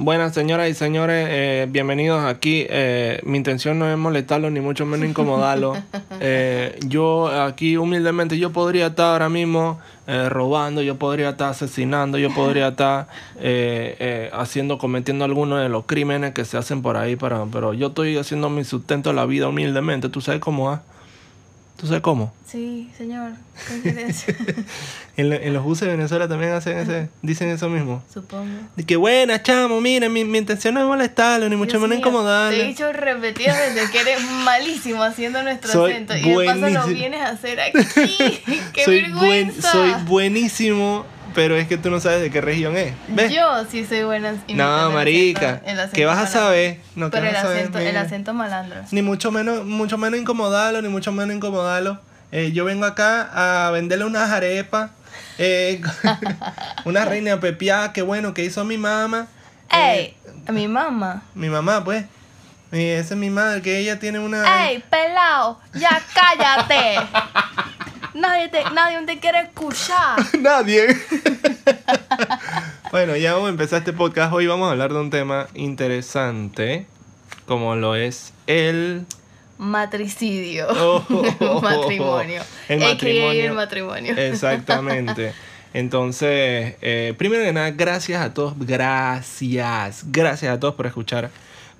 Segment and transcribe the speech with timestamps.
[0.00, 2.64] Buenas señoras y señores, eh, bienvenidos aquí.
[2.70, 5.78] Eh, mi intención no es molestarlos ni mucho menos incomodarlos.
[6.20, 12.18] Eh, yo aquí humildemente yo podría estar ahora mismo eh, robando, yo podría estar asesinando,
[12.18, 13.06] yo podría estar
[13.38, 17.72] eh, eh, haciendo, cometiendo algunos de los crímenes que se hacen por ahí, pero, pero
[17.72, 20.08] yo estoy haciendo mi sustento de la vida humildemente.
[20.08, 20.80] ¿Tú sabes cómo es?
[21.78, 22.34] ¿Tú sabes cómo?
[22.44, 23.32] Sí, señor.
[25.16, 28.04] En, en los buses de Venezuela también hacen ese, dicen eso mismo.
[28.12, 28.46] Supongo.
[28.76, 32.56] De que buena, chamo, miren, mi, mi intención no es molestarlo, ni mucho menos incomodarlo.
[32.56, 36.16] Te he dicho repetidas veces que eres malísimo haciendo nuestro Soy acento.
[36.16, 37.78] Y de paso lo vienes a hacer aquí.
[38.72, 39.72] ¡Qué soy, buen, vergüenza!
[39.72, 41.04] soy buenísimo,
[41.34, 42.94] pero es que tú no sabes de qué región es.
[43.08, 43.32] ¿Ves?
[43.32, 45.60] Yo sí soy buena no, el marica.
[45.60, 46.80] acento- el acento ¿Qué vas a saber?
[46.96, 47.58] No, ¿qué Pero el vas a saber?
[47.60, 48.80] acento, el acento malandro.
[48.90, 51.98] Ni mucho menos, mucho menos incomodarlo, ni mucho menos incomodarlo.
[52.32, 54.90] Eh, yo vengo acá a venderle unas arepas.
[55.38, 55.80] Eh,
[56.84, 59.26] una reina pepiada, que bueno, que hizo mi mamá.
[59.70, 60.16] Eh, ¡Ey!
[60.46, 61.22] A mi mamá.
[61.34, 62.04] mi mamá, pues.
[62.70, 64.68] Esa es mi madre, que ella tiene una...
[64.68, 65.58] ¡Ey, pelao!
[65.72, 66.96] ¡Ya cállate!
[68.18, 70.18] nadie, te, nadie te quiere escuchar.
[70.40, 70.96] Nadie.
[72.90, 74.32] bueno, ya vamos a empezar este podcast.
[74.32, 76.86] Hoy vamos a hablar de un tema interesante,
[77.46, 79.06] como lo es el...
[79.58, 80.68] Matricidio.
[81.40, 82.42] Oh, matrimonio.
[82.68, 83.44] el matrimonio.
[83.44, 84.16] el matrimonio.
[84.16, 85.32] Exactamente.
[85.74, 91.30] Entonces, eh, primero que nada, gracias a todos, gracias, gracias a todos por escuchar.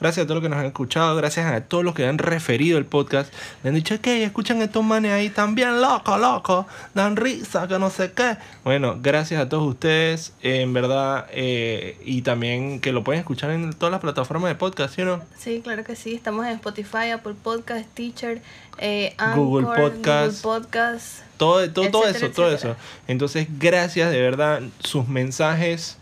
[0.00, 2.78] Gracias a todos los que nos han escuchado, gracias a todos los que han referido
[2.78, 3.32] el podcast.
[3.64, 7.90] Le han dicho que escuchan estos manes ahí también, loco, loco, dan risa, que no
[7.90, 8.36] sé qué.
[8.62, 13.50] Bueno, gracias a todos ustedes, eh, en verdad, eh, y también que lo pueden escuchar
[13.50, 15.22] en todas las plataformas de podcast, ¿sí o no?
[15.36, 16.14] Sí, claro que sí.
[16.14, 18.40] Estamos en Spotify, Apple Podcast, Teacher,
[18.78, 20.44] eh, Google Podcast.
[20.44, 21.22] Google Podcast.
[21.38, 22.76] Todo, todo, todo Etcétera, eso, todo eso.
[23.08, 25.98] Entonces, gracias, de verdad, sus mensajes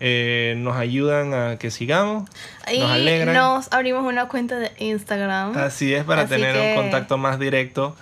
[0.00, 2.28] eh, nos ayudan a que sigamos,
[2.72, 3.34] Y nos alegran.
[3.34, 7.96] nos abrimos una cuenta de Instagram Así es, para Así tener un contacto más directo.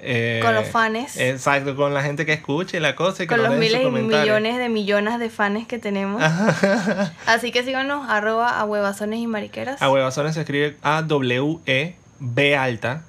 [0.00, 1.16] eh, con los fans.
[1.16, 4.56] Exacto, con la gente que escuche la cosa y que con los miles y millones
[4.58, 6.22] de millones de fans que tenemos.
[7.26, 9.80] Así que síganos, arroba a huevazones y mariqueras.
[9.82, 13.02] A huevazones se escribe A-W-E-B alta.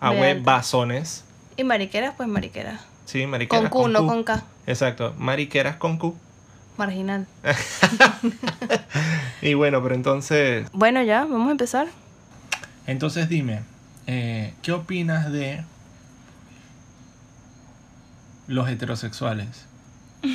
[0.00, 0.22] A B alta.
[0.22, 1.24] huevazones.
[1.56, 2.80] Y mariqueras, pues mariqueras.
[3.04, 3.68] Sí, mariqueras.
[3.70, 4.06] Con Q, no Q.
[4.06, 4.42] con K.
[4.66, 6.16] Exacto, mariqueras con Q.
[6.80, 7.26] Marginal.
[9.42, 10.66] Y bueno, pero entonces.
[10.72, 11.86] Bueno, ya, vamos a empezar.
[12.86, 13.60] Entonces dime,
[14.06, 15.62] eh, ¿qué opinas de
[18.46, 19.66] los heterosexuales?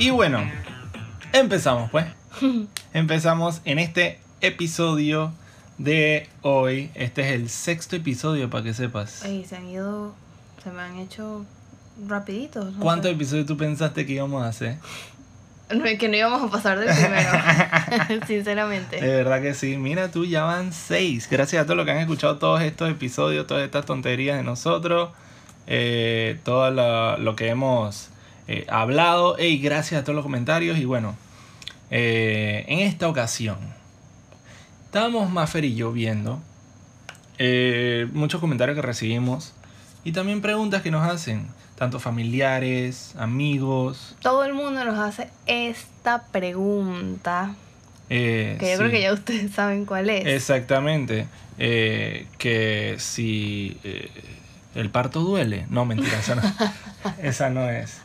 [0.00, 0.40] Y bueno,
[1.32, 2.17] empezamos pues.
[2.92, 5.32] Empezamos en este episodio
[5.78, 6.90] de hoy.
[6.94, 9.22] Este es el sexto episodio para que sepas.
[9.24, 10.14] Ay, se han ido,
[10.62, 11.44] se me han hecho
[12.06, 12.74] rapiditos.
[12.74, 14.76] no ¿Cuántos episodios tú pensaste que íbamos a hacer?
[15.70, 18.24] No, que no íbamos a pasar del primero.
[18.26, 18.98] Sinceramente.
[18.98, 19.76] De verdad que sí.
[19.76, 21.28] Mira tú, ya van seis.
[21.30, 25.10] Gracias a todos los que han escuchado todos estos episodios, todas estas tonterías de nosotros,
[25.66, 28.08] eh, todo lo, lo que hemos
[28.46, 29.38] eh, hablado.
[29.38, 30.78] Y gracias a todos los comentarios.
[30.78, 31.16] Y bueno,
[31.90, 33.58] eh, en esta ocasión,
[34.86, 36.40] estábamos Maffer y yo viendo
[37.38, 39.54] eh, muchos comentarios que recibimos
[40.04, 41.46] y también preguntas que nos hacen,
[41.76, 44.16] tanto familiares, amigos.
[44.22, 47.54] Todo el mundo nos hace esta pregunta.
[48.10, 48.78] eh, Que yo sí.
[48.78, 50.26] creo que ya ustedes saben cuál es.
[50.26, 51.26] Exactamente.
[51.58, 54.10] Eh, que si eh,
[54.74, 55.66] el parto duele.
[55.70, 56.42] No, mentira, esa no,
[57.22, 57.98] esa no es.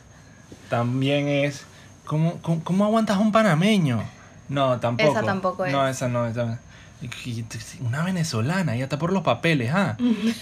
[0.68, 1.64] También es.
[2.06, 4.02] ¿Cómo, cómo, cómo aguantas un panameño?
[4.48, 5.10] No, tampoco.
[5.10, 5.72] Esa tampoco es.
[5.72, 6.26] No, esa no.
[6.26, 6.58] Esa,
[7.80, 9.96] una venezolana, ya está por los papeles, ¿ah?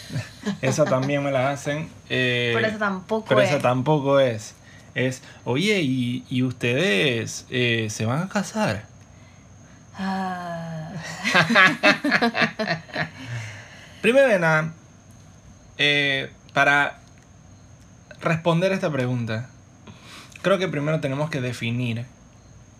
[0.62, 1.88] esa también me la hacen.
[2.08, 3.50] eh, Pero esa tampoco pero es.
[3.50, 4.54] esa tampoco es.
[4.94, 8.84] Es, oye, ¿y, y ustedes eh, se van a casar?
[9.98, 10.90] Ah,
[14.02, 14.72] Primero de nada,
[15.78, 16.98] eh, para
[18.20, 19.48] responder esta pregunta,
[20.42, 22.04] creo que primero tenemos que definir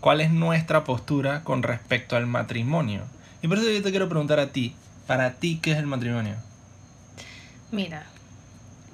[0.01, 3.03] cuál es nuestra postura con respecto al matrimonio.
[3.41, 4.75] Y por eso yo te quiero preguntar a ti,
[5.07, 6.35] para ti, ¿qué es el matrimonio?
[7.71, 8.03] mira,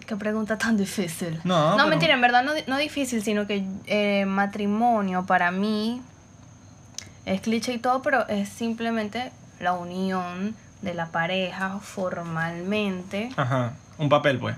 [0.07, 1.41] qué pregunta tan difícil.
[1.45, 6.01] No, No, pero- mentira, en verdad no, no difícil, sino que eh, matrimonio para mí
[7.27, 13.31] es cliché y todo, pero es simplemente la unión de la pareja formalmente.
[13.37, 14.57] Ajá, un papel pues.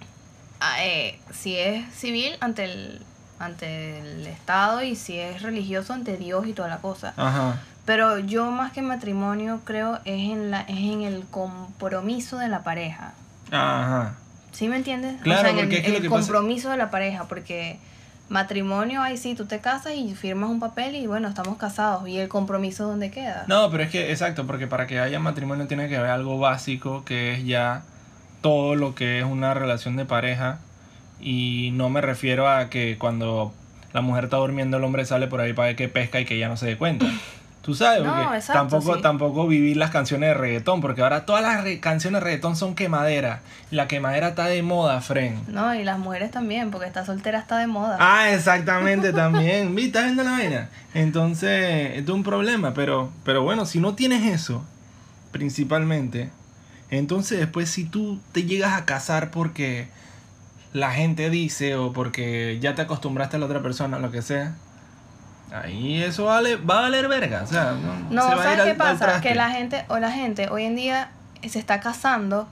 [0.60, 3.00] ah, eh, si es civil ante el,
[3.40, 7.14] ante el Estado y si es religioso ante Dios y toda la cosa.
[7.16, 7.56] Ajá.
[7.87, 12.62] Pero yo más que matrimonio creo es en la es en el compromiso de la
[12.62, 13.14] pareja.
[13.50, 14.14] Ajá.
[14.52, 15.20] ¿Sí me entiendes?
[15.22, 17.78] Claro, en porque el, es que lo el pasa- compromiso de la pareja, porque
[18.28, 22.06] matrimonio, ahí sí, tú te casas y firmas un papel y bueno, estamos casados.
[22.08, 23.44] ¿Y el compromiso dónde queda?
[23.48, 27.04] No, pero es que, exacto, porque para que haya matrimonio tiene que haber algo básico
[27.04, 27.82] que es ya
[28.40, 30.58] todo lo que es una relación de pareja.
[31.20, 33.52] Y no me refiero a que cuando
[33.93, 36.38] la mujer está durmiendo el hombre sale por ahí para ver que pesca y que
[36.38, 37.06] ya no se dé cuenta.
[37.62, 39.02] Tú sabes, No, porque exacto, tampoco, sí.
[39.02, 42.75] tampoco vivir las canciones de reggaetón, porque ahora todas las re- canciones de reggaetón son
[42.75, 43.43] quemadera.
[43.70, 45.38] La quemadera está de moda, Fren.
[45.49, 47.99] No, y las mujeres también, porque esta soltera está de moda.
[48.00, 49.75] Ah, exactamente también.
[49.75, 49.88] ¿Viste?
[49.99, 50.69] ¿Estás viendo la vaina?
[50.94, 52.72] Entonces, esto es un problema.
[52.72, 54.64] Pero, pero bueno, si no tienes eso,
[55.31, 56.31] principalmente,
[56.90, 59.88] entonces después si tú te llegas a casar porque
[60.72, 64.55] la gente dice o porque ya te acostumbraste a la otra persona, lo que sea,
[65.52, 67.43] ahí eso vale, va a valer verga.
[67.43, 69.20] O sea, no, No, se va a ¿sabes ir qué al- pasa?
[69.20, 71.11] Que la gente, o la gente hoy en día
[71.49, 72.49] se está casando.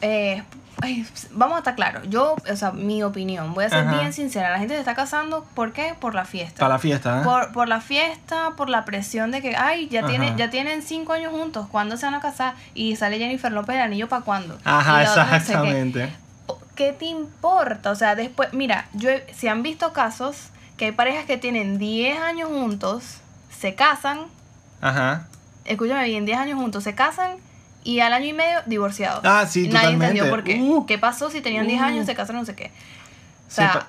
[0.00, 0.42] eh,
[0.82, 2.02] ay, vamos a estar claros.
[2.08, 3.98] Yo, o sea, mi opinión, voy a ser Ajá.
[3.98, 4.50] bien sincera.
[4.50, 5.94] La gente se está casando, ¿por qué?
[5.98, 6.60] Por la fiesta.
[6.60, 7.24] Para la fiesta, ¿eh?
[7.24, 10.08] Por, por la fiesta, por la presión de que, ay, ya, Ajá.
[10.08, 12.54] tiene, ya tienen cinco años juntos, ¿cuándo se van a casar?
[12.74, 14.58] Y sale Jennifer López, el anillo para cuándo.
[14.64, 15.54] Ajá, no sé
[16.76, 16.88] qué.
[16.88, 16.92] exactamente.
[16.92, 17.90] ¿Qué te importa?
[17.90, 20.36] O sea, después, mira, yo he- se han visto casos
[20.76, 23.18] que hay parejas que tienen 10 años juntos,
[23.50, 24.26] se casan,
[24.80, 25.26] Ajá.
[25.64, 27.36] escúchame bien, 10 años juntos, se casan
[27.82, 29.20] y al año y medio divorciados.
[29.24, 30.30] Ah, sí, Nadie entendió totalmente.
[30.30, 30.60] por qué.
[30.60, 30.86] Uh.
[30.86, 31.84] ¿Qué pasó si tenían 10 Uh.
[31.84, 32.70] años, se casaron, no sé qué?
[33.48, 33.88] O sea, pa-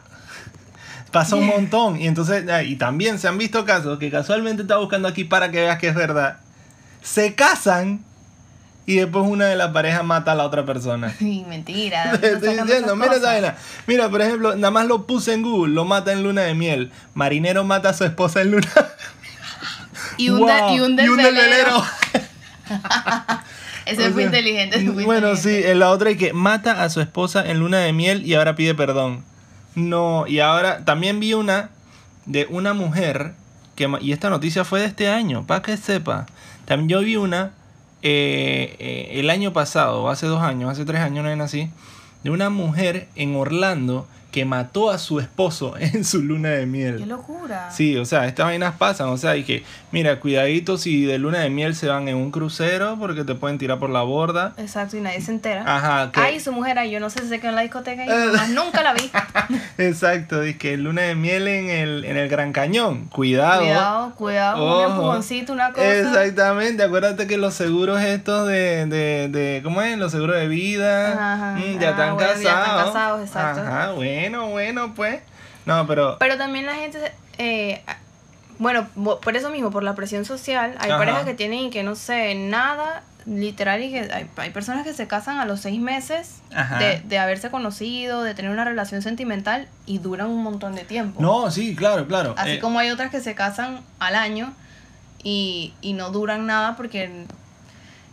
[1.11, 1.99] pasa un montón.
[1.99, 5.51] Y entonces, ah, y también se han visto casos que casualmente está buscando aquí para
[5.51, 6.37] que veas que es verdad.
[7.01, 8.03] Se casan
[8.87, 11.13] y después una de las parejas mata a la otra persona.
[11.19, 12.17] y mentira.
[12.21, 13.55] Te estoy diciendo, mira esa vaina.
[13.85, 16.91] Mira, por ejemplo, nada más lo puse en Google, lo mata en luna de miel.
[17.13, 18.67] Marinero mata a su esposa en luna.
[20.19, 21.83] Y un, de- Wow, y un y un desvelero.
[23.85, 24.77] Ese O fue sea, inteligente.
[24.77, 25.71] ese fue Bueno, sí, inteligente.
[25.71, 28.55] en la otra es que mata a su esposa en luna de miel y ahora
[28.55, 29.23] pide perdón.
[29.75, 31.69] No, y ahora también vi una
[32.25, 33.33] de una mujer
[33.75, 36.25] que y esta noticia fue de este año, para que sepa.
[36.65, 37.51] También yo vi una
[38.01, 41.69] eh, eh, el año pasado, hace dos años, hace tres años, no así,
[42.23, 46.97] de una mujer en Orlando que mató a su esposo en su luna de miel.
[46.97, 47.71] Qué locura.
[47.71, 51.39] Sí, o sea, estas vainas pasan, o sea, y que, mira, cuidadito si de luna
[51.39, 54.53] de miel se van en un crucero porque te pueden tirar por la borda.
[54.57, 55.63] Exacto, y nadie se entera.
[55.65, 58.05] Ajá, que, Ay, su mujer, ay, yo no sé si se quedó en la discoteca
[58.05, 59.09] y más nunca la vi.
[59.77, 63.61] exacto, dice que luna de miel en el, en el Gran Cañón, cuidado.
[63.61, 65.93] Cuidado, cuidado, un empujoncito, una cosa.
[65.95, 69.97] Exactamente, acuérdate que los seguros estos de, de, de ¿cómo es?
[69.97, 72.43] Los seguros de vida, Ajá, mm, ya ah, están bueno, casados.
[72.43, 73.61] ya están casados, exacto.
[73.61, 74.16] Ajá, bueno,
[74.49, 75.21] bueno, pues.
[75.65, 76.17] No, pero...
[76.19, 76.99] Pero también la gente,
[77.37, 77.81] eh,
[78.59, 78.87] bueno,
[79.21, 80.97] por eso mismo, por la presión social, hay Ajá.
[80.97, 84.93] parejas que tienen y que no sé nada, literal, y que hay, hay personas que
[84.93, 86.41] se casan a los seis meses
[86.79, 91.21] de, de haberse conocido, de tener una relación sentimental y duran un montón de tiempo.
[91.21, 92.33] No, sí, claro, claro.
[92.37, 94.53] Así Eh, como hay otras que se casan al año
[95.23, 97.25] y, y no duran nada porque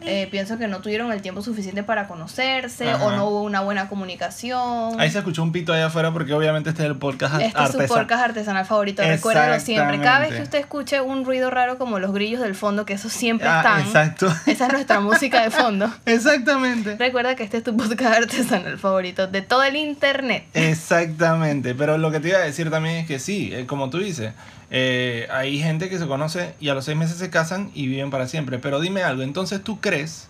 [0.00, 3.04] eh, pienso que no tuvieron el tiempo suficiente para conocerse Ajá.
[3.06, 5.00] o no hubo una buena comunicación.
[5.00, 7.52] Ahí se escuchó un pito allá afuera porque obviamente este es el podcast Este es
[7.52, 7.88] su artesanal.
[7.88, 10.00] podcast artesanal favorito, recuérdalo siempre.
[10.00, 13.12] Cada vez que usted escuche un ruido raro como los grillos del fondo, que esos
[13.12, 14.26] siempre Ah, están, exacto.
[14.50, 15.90] esa es nuestra música de fondo.
[16.06, 16.96] Exactamente.
[16.96, 20.44] Recuerda que este es tu podcast artesanal favorito de todo el internet.
[20.54, 23.98] Exactamente, pero lo que te iba a decir también es que sí, eh, como tú
[23.98, 24.32] dices,
[24.70, 28.10] eh, hay gente que se conoce y a los seis meses se casan y viven
[28.10, 28.58] para siempre.
[28.58, 30.28] Pero dime algo, entonces tú crees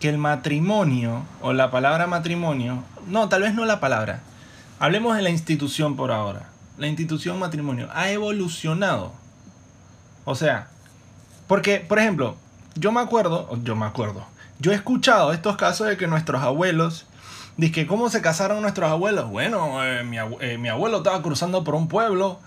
[0.00, 4.20] que el matrimonio o la palabra matrimonio, no, tal vez no la palabra,
[4.78, 6.48] hablemos de la institución por ahora.
[6.78, 9.12] La institución matrimonio ha evolucionado.
[10.24, 10.68] O sea,
[11.46, 12.36] porque, por ejemplo,
[12.76, 14.24] yo me acuerdo, yo me acuerdo,
[14.58, 17.06] yo he escuchado estos casos de que nuestros abuelos,
[17.56, 19.28] Dice cómo se casaron nuestros abuelos.
[19.28, 22.40] Bueno, eh, mi, abue- eh, mi abuelo estaba cruzando por un pueblo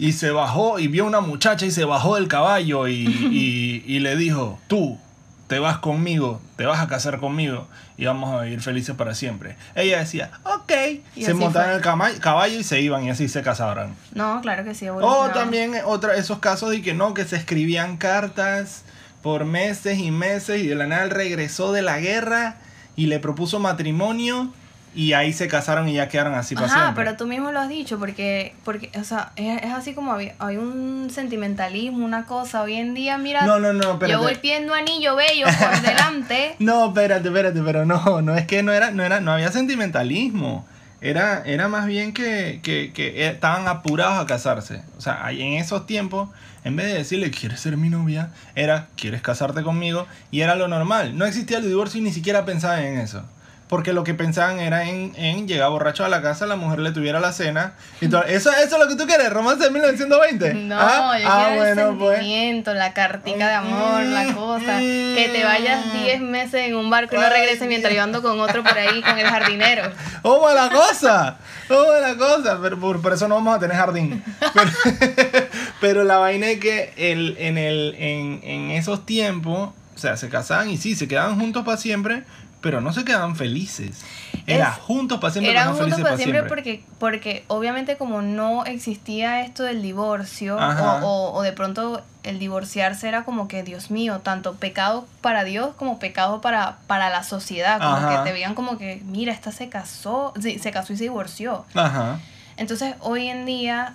[0.00, 2.94] y se bajó y vio una muchacha y se bajó del caballo y,
[3.30, 4.98] y- y le dijo, tú
[5.46, 7.66] te vas conmigo, te vas a casar conmigo
[7.98, 9.56] y vamos a vivir felices para siempre.
[9.74, 10.72] Ella decía, ok.
[11.16, 13.94] Y se montaron en el cama- caballo y se iban y así se casaron.
[14.14, 14.88] No, claro que sí.
[14.88, 18.84] O también otra, esos casos de que no, que se escribían cartas
[19.22, 22.56] por meses y meses y de la nada regresó de la guerra
[22.96, 24.52] y le propuso matrimonio
[24.94, 27.04] y ahí se casaron y ya quedaron así para Ajá, siempre.
[27.04, 30.34] pero tú mismo lo has dicho, porque, porque o sea, es, es así como había-
[30.40, 32.62] hay un sentimentalismo, una cosa.
[32.62, 36.56] Hoy en día, mira, No, no, no, yo voy pidiendo anillo bello por delante.
[36.58, 40.66] No, espérate, espérate, pero no, no es que no era, no era, no había sentimentalismo.
[41.02, 44.82] Era, era más bien que, que, que estaban apurados a casarse.
[44.98, 46.28] O sea, ahí en esos tiempos,
[46.62, 48.32] en vez de decirle, ¿quieres ser mi novia?
[48.54, 50.06] Era, ¿quieres casarte conmigo?
[50.30, 51.16] Y era lo normal.
[51.16, 53.24] No existía el divorcio y ni siquiera pensaban en eso.
[53.70, 56.90] Porque lo que pensaban era en, en llegar borracho a la casa, la mujer le
[56.90, 57.74] tuviera la cena.
[58.00, 58.24] Y todo.
[58.24, 59.32] ¿Eso, ¿Eso es lo que tú quieres?
[59.32, 60.54] ¿Romance de 1920?
[60.54, 61.16] No, ¿Ah?
[61.18, 62.16] yo Ah, quiero el pues.
[62.18, 64.78] sentimiento, la cartica de amor, Mm, la cosa.
[64.80, 68.40] Que te vayas 10 meses en un barco y no regreses mientras yo ando con
[68.40, 69.84] otro por ahí, con el jardinero.
[70.22, 71.38] ¡Oh, la cosa!
[71.68, 72.58] ¡Oh, la cosa!
[72.60, 74.22] Pero por, por eso no vamos a tener jardín.
[74.52, 74.70] Pero,
[75.80, 80.28] pero la vaina es que el, en, el, en, en esos tiempos, o sea, se
[80.28, 82.24] casaban y sí, se quedaban juntos para siempre,
[82.60, 84.02] pero no se quedaban felices.
[84.46, 88.64] Era Es- juntos para siempre, Eran juntos para para siempre porque, porque obviamente como no
[88.64, 93.90] existía esto del divorcio o, o, o de pronto el divorciarse era como que, Dios
[93.90, 97.78] mío, tanto pecado para Dios como pecado para, para la sociedad.
[97.78, 98.18] Como Ajá.
[98.18, 101.64] que te veían como que, mira, esta se casó, sí, se casó y se divorció.
[101.74, 102.20] Ajá.
[102.58, 103.94] Entonces, hoy en día,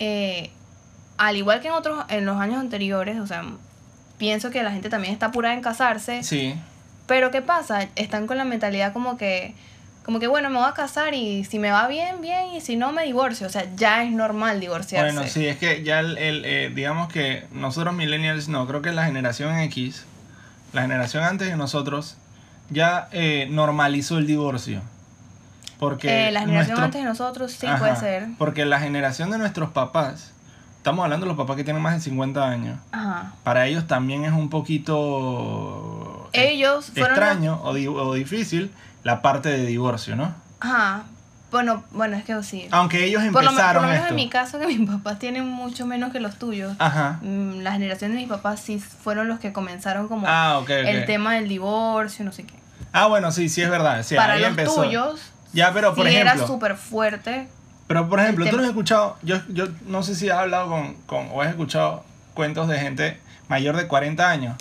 [0.00, 0.50] eh,
[1.18, 3.44] al igual que en otros, en los años anteriores, o sea,
[4.18, 6.56] pienso que la gente también está apurada en casarse, Sí.
[7.12, 7.88] Pero ¿qué pasa?
[7.94, 9.54] Están con la mentalidad como que,
[10.02, 12.74] como que bueno, me voy a casar y si me va bien, bien, y si
[12.74, 13.46] no, me divorcio.
[13.46, 15.12] O sea, ya es normal divorciarse.
[15.14, 18.92] Bueno, sí, es que ya el, el, eh, digamos que nosotros millennials, no, creo que
[18.92, 20.06] la generación X,
[20.72, 22.16] la generación antes de nosotros,
[22.70, 24.80] ya eh, normalizó el divorcio.
[25.78, 28.28] Porque Eh, la generación nuestro- antes de nosotros sí Ajá, puede ser.
[28.38, 30.32] Porque la generación de nuestros papás,
[30.78, 33.34] estamos hablando de los papás que tienen más de 50 años, Ajá.
[33.44, 35.91] para ellos también es un poquito
[36.32, 38.70] Ellos fueron los- extraño o, di- o difícil
[39.04, 40.34] la parte de divorcio, ¿no?
[40.60, 41.02] Ajá.
[41.50, 42.66] Bueno, bueno, es que sí.
[42.70, 44.10] Aunque ellos por, lo, por empezaron lo menos esto.
[44.14, 46.74] en mi caso, que mis papás tienen mucho menos que los tuyos.
[46.78, 47.18] Ajá.
[47.20, 50.70] Mm, La generación de mis papás sí fueron los que comenzaron como Ah, ok, ok.
[50.70, 52.54] el tema del divorcio, no sé qué.
[52.92, 54.02] Ah, bueno, sí, sí es verdad.
[54.02, 54.82] Sí, Para ahí los empezó.
[54.82, 55.20] tuyos,
[55.52, 56.34] Ya, pero por sí ejemplo.
[56.36, 57.48] era súper fuerte.
[57.86, 60.94] Pero por ejemplo, tú no has escuchado, yo, yo no sé si has hablado con,
[61.04, 64.56] con o has escuchado cuentos de gente mayor de 40 años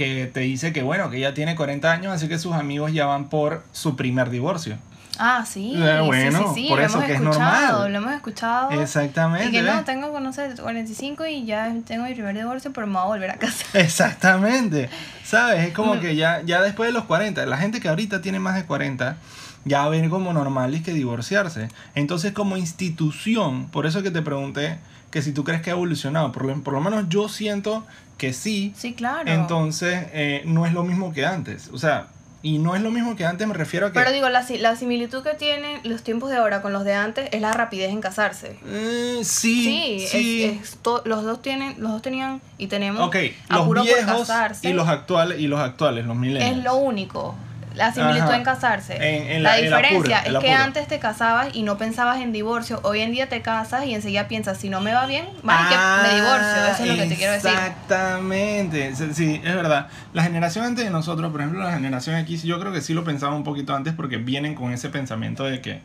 [0.00, 3.04] que te dice que bueno, que ya tiene 40 años, así que sus amigos ya
[3.06, 4.78] van por su primer divorcio.
[5.22, 5.74] Ah, sí.
[5.76, 7.92] Eh, sí, bueno, sí, sí, por lo eso hemos que es escuchado, normal.
[7.92, 8.70] Lo hemos escuchado.
[8.80, 9.48] Exactamente.
[9.48, 9.74] Y que ¿ves?
[9.74, 13.04] no, tengo, no sé, 45 y ya tengo mi primer divorcio, pero me voy a
[13.06, 13.66] volver a casa.
[13.78, 14.88] Exactamente.
[15.22, 15.66] ¿Sabes?
[15.68, 16.00] Es como Mm.
[16.00, 19.16] que ya, ya después de los 40, la gente que ahorita tiene más de 40,
[19.64, 21.68] ya ven como normal es que divorciarse.
[21.94, 24.78] Entonces, como institución, por eso que te pregunté
[25.10, 27.86] que si tú crees que ha evolucionado, por lo, por lo menos yo siento
[28.18, 28.72] que sí.
[28.76, 29.30] Sí, claro.
[29.30, 31.68] Entonces, eh, no es lo mismo que antes.
[31.72, 32.08] O sea,
[32.42, 33.98] y no es lo mismo que antes, me refiero a que...
[33.98, 36.94] Pero digo, la, si- la similitud que tienen los tiempos de ahora con los de
[36.94, 38.56] antes es la rapidez en casarse.
[38.66, 40.42] Eh, Sí, sí, sí.
[40.44, 43.16] es- es to- los dos tienen, los dos tenían y tenemos ok,
[43.50, 44.70] los apuro por viejos casarse.
[44.70, 46.56] y los actuales, y los actuales, los millennials.
[46.58, 47.34] es lo único.
[47.74, 48.36] La similitud Ajá.
[48.36, 48.94] en casarse.
[48.96, 52.20] En- en la, la- diferencia apuro, el es que antes te casabas y no pensabas
[52.20, 52.80] en divorcio.
[52.82, 55.76] Hoy en día te casas y enseguida piensas, si no me va bien, más que
[56.08, 56.64] me divorcio.
[56.72, 57.50] Eso es lo que te quiero decir.
[57.50, 59.88] Exactamente, sí, es verdad.
[60.12, 63.04] La generación antes de nosotros, por ejemplo, la generación X, yo creo que sí lo
[63.04, 65.80] pensaba un poquito antes porque vienen con ese pensamiento de que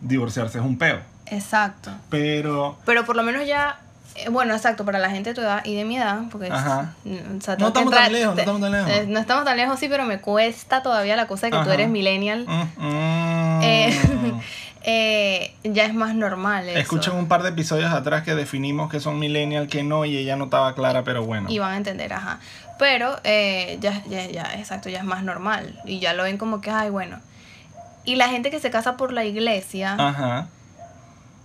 [0.00, 1.00] divorciarse es un peo.
[1.26, 1.90] Exacto.
[2.10, 3.78] Pero, Pero por lo menos ya,
[4.30, 6.48] bueno, exacto, para la gente de tu edad y de mi edad, porque...
[6.50, 6.94] Ajá.
[7.04, 8.90] mm, o sea, No estamos tan lejos, no estamos tan lejos.
[8.90, 11.70] eh, no estamos tan lejos, sí, pero me cuesta todavía la cosa de que tú
[11.70, 12.44] eres millennial.
[12.46, 13.98] mm, mm, Eh,
[14.84, 16.78] eh, ya es más normal eso.
[16.78, 20.36] escuchen un par de episodios atrás que definimos que son millennial, que no, y ella
[20.36, 21.50] no estaba clara, pero bueno.
[21.50, 22.38] Y van a entender, ajá.
[22.78, 25.80] Pero eh, ya, ya, ya, exacto, ya es más normal.
[25.84, 27.18] Y ya lo ven como que, ay, bueno.
[28.04, 30.46] Y la gente que se casa por la iglesia, Ajá.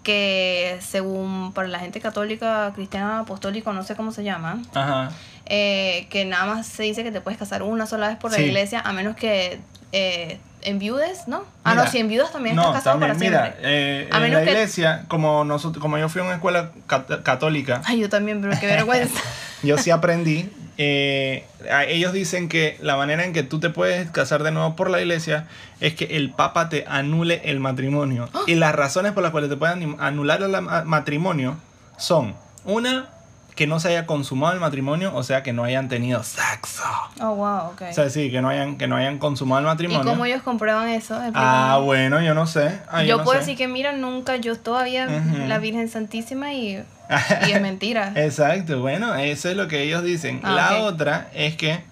[0.04, 5.10] Que según para la gente católica, cristiana, apostólica, no sé cómo se llama, Ajá.
[5.46, 8.38] eh, que nada más se dice que te puedes casar una sola vez por la
[8.38, 8.44] Sí.
[8.44, 9.60] iglesia, a menos que
[9.96, 11.44] eh, enviudes, ¿no?
[11.64, 14.24] ah, Mira, no, si enviudas también no, estás casado también, para mira, eh, A en
[14.24, 18.00] menos la que- iglesia, como nosotros, como yo fui a una escuela cat- católica, Ay,
[18.00, 19.20] yo también, pero qué vergüenza.
[19.64, 20.50] yo sí aprendí.
[20.78, 21.44] Eh,
[21.88, 25.00] ellos dicen que la manera en que tú te puedes casar de nuevo por la
[25.02, 25.48] iglesia
[25.80, 28.30] es que el papa te anule el matrimonio.
[28.34, 28.42] ¡Ah!
[28.48, 31.58] Y las razones por las cuales te pueden anular el ma- matrimonio
[31.98, 33.10] son, una,
[33.56, 36.84] que no se haya consumado el matrimonio, o sea, que no hayan tenido sexo.
[37.22, 37.84] oh, wow, ok.
[37.90, 40.04] O sea, sí, que no hayan, que no hayan consumado el ¿Y matrimonio.
[40.12, 41.20] cómo ellos comprueban eso?
[41.34, 42.80] Ah, bueno, yo no sé.
[42.90, 43.46] Ah, yo no puedo sé.
[43.46, 45.06] decir que, mira, nunca, yo todavía
[45.48, 46.84] la Virgen Santísima y,
[47.48, 48.12] y es mentira.
[48.16, 50.40] Exacto, bueno, eso es lo que ellos dicen.
[50.44, 51.84] Ah, la otra es que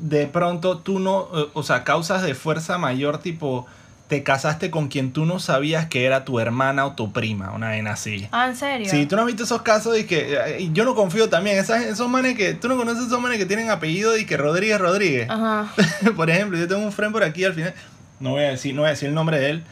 [0.00, 3.66] de pronto tú no, o sea, causas de fuerza mayor, tipo,
[4.14, 7.70] te casaste con quien tú no sabías que era tu hermana o tu prima, una
[7.70, 8.28] vez así.
[8.30, 8.88] Ah, ¿en serio?
[8.88, 11.58] Sí, tú no has visto esos casos y que eh, y yo no confío también,
[11.58, 14.78] esas, esos manes que tú no conoces esos manes que tienen apellido y que Rodríguez
[14.80, 15.28] Rodríguez.
[15.28, 15.66] Ajá.
[16.16, 17.74] por ejemplo, yo tengo un friend por aquí al final,
[18.20, 19.64] no voy a decir, no voy a decir el nombre de él,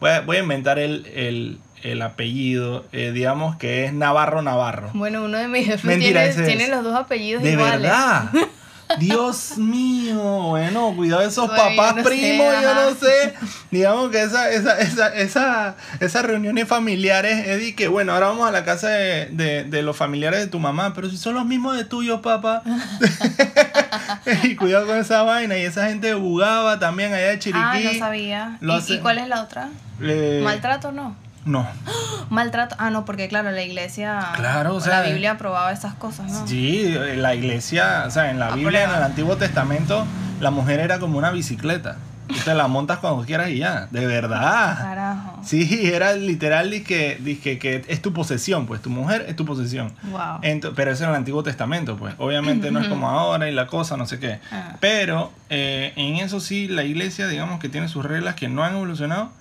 [0.00, 4.88] voy a, voy a inventar el, el, el apellido, eh, digamos que es Navarro Navarro.
[4.94, 7.82] Bueno, uno de mis jefes Mentira, tiene, tiene los dos apellidos De iguales.
[7.82, 8.30] verdad.
[8.98, 10.18] Dios mío,
[10.48, 12.84] bueno, cuidado de esos Bueno, papás no sé, primos, yo ajá.
[12.90, 13.34] no sé.
[13.70, 18.50] Digamos que esa, esa, esa, esa, esas reuniones familiares, Eddie, que bueno, ahora vamos a
[18.52, 21.76] la casa de, de, de los familiares de tu mamá, pero si son los mismos
[21.76, 22.62] de tuyos, papá.
[24.44, 25.56] y cuidado con esa vaina.
[25.58, 27.60] Y esa gente jugaba también allá de Chiriquí.
[27.62, 28.58] Ah, no sabía.
[28.60, 29.68] Lo ¿Y, hace- y cuál es la otra?
[30.02, 31.14] Eh, ¿Maltrato no?
[31.44, 31.66] No.
[32.30, 32.76] Maltrato.
[32.78, 34.28] Ah, no, porque claro, la iglesia.
[34.36, 36.46] Claro, o sea, La Biblia aprobaba esas cosas, ¿no?
[36.46, 40.06] Sí, la iglesia, o sea, en la Ah, Biblia, en el Antiguo Testamento,
[40.40, 41.96] la mujer era como una bicicleta.
[42.28, 44.78] Tú te la montas cuando quieras y ya, de verdad.
[44.78, 45.40] Carajo.
[45.42, 49.92] Sí, era literal dizque, dizque que es tu posesión, pues tu mujer es tu posesión.
[50.04, 50.40] Wow.
[50.76, 52.14] Pero eso en el Antiguo Testamento, pues.
[52.18, 54.38] Obviamente no es como ahora y la cosa, no sé qué.
[54.52, 54.76] Ah.
[54.78, 58.74] Pero eh, en eso sí, la iglesia, digamos que tiene sus reglas que no han
[58.76, 59.32] evolucionado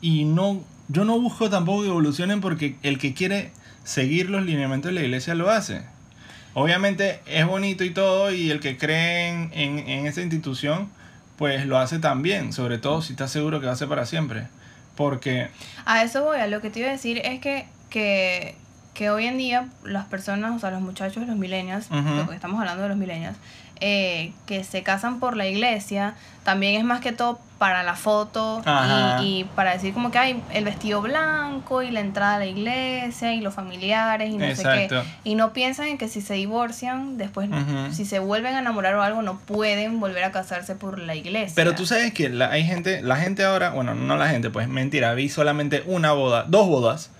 [0.00, 3.52] y no, yo no busco tampoco que evolucionen porque el que quiere
[3.84, 5.82] seguir los lineamientos de la iglesia lo hace.
[6.54, 10.88] Obviamente es bonito y todo y el que cree en, en, en esa institución,
[11.36, 14.48] pues lo hace también, sobre todo si está seguro que va a ser para siempre.
[14.96, 15.48] Porque
[15.84, 18.56] A eso voy, a lo que te iba a decir es que, que,
[18.94, 21.88] que hoy en día las personas, o sea, los muchachos, los millennials,
[22.34, 23.36] estamos hablando de los millennials,
[23.80, 28.62] eh, que se casan por la iglesia, también es más que todo para la foto
[29.20, 32.46] y, y para decir como que hay el vestido blanco y la entrada a la
[32.46, 35.02] iglesia y los familiares y no sé qué.
[35.24, 37.50] Y no piensan en que si se divorcian, después,
[37.92, 41.54] si se vuelven a enamorar o algo, no pueden volver a casarse por la iglesia.
[41.56, 44.68] Pero tú sabes que la, hay gente, la gente ahora, bueno, no la gente, pues
[44.68, 47.10] mentira, vi solamente una boda, dos bodas.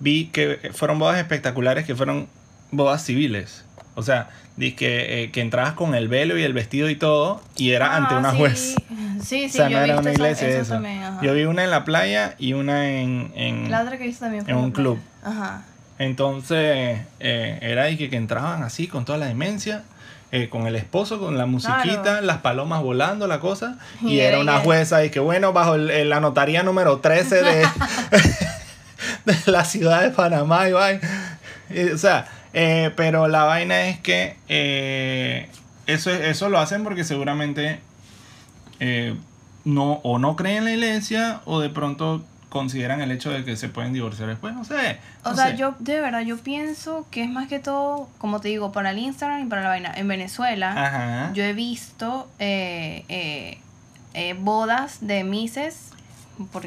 [0.00, 2.28] Vi que fueron bodas espectaculares, que fueron
[2.72, 3.63] bodas civiles.
[3.96, 7.40] O sea, di que, eh, que entrabas con el velo y el vestido y todo,
[7.56, 8.36] y era Ah, ante una sí.
[8.38, 8.74] juez.
[9.22, 10.72] Sí, sí, o sea, yo no era una iglesia eso eso.
[10.74, 11.00] también.
[11.22, 13.32] Yo vi una en la playa y una en...
[13.36, 14.74] en- La otra que también en un playa.
[14.90, 14.98] club.
[15.22, 15.62] Ajá.
[15.98, 19.84] Entonces, eh, era que, que entraban así, con toda la demencia,
[20.32, 22.26] eh, con el esposo, con la musiquita, Claro.
[22.26, 23.78] las palomas volando, la cosa.
[24.02, 27.42] Y, Y era una jueza y que, bueno, bajo el- el- la notaría número 13
[27.44, 27.66] de,
[29.24, 30.72] de la ciudad de Panamá y.
[31.70, 35.48] Y, O sea, eh, pero la vaina es que eh,
[35.86, 37.80] eso, es- eso lo hacen porque seguramente
[38.80, 39.16] eh,
[39.64, 43.56] no, o no creen en la iglesia o de pronto consideran el hecho de que
[43.56, 44.98] se pueden divorciar después, no sé.
[45.24, 45.56] O sea, sé.
[45.56, 48.98] yo de verdad, yo pienso que es más que todo, como te digo, para el
[48.98, 49.92] Instagram y para la vaina.
[49.96, 51.32] En Venezuela, Ajá.
[51.34, 53.58] yo he visto eh, eh,
[54.14, 55.90] eh, bodas de mises,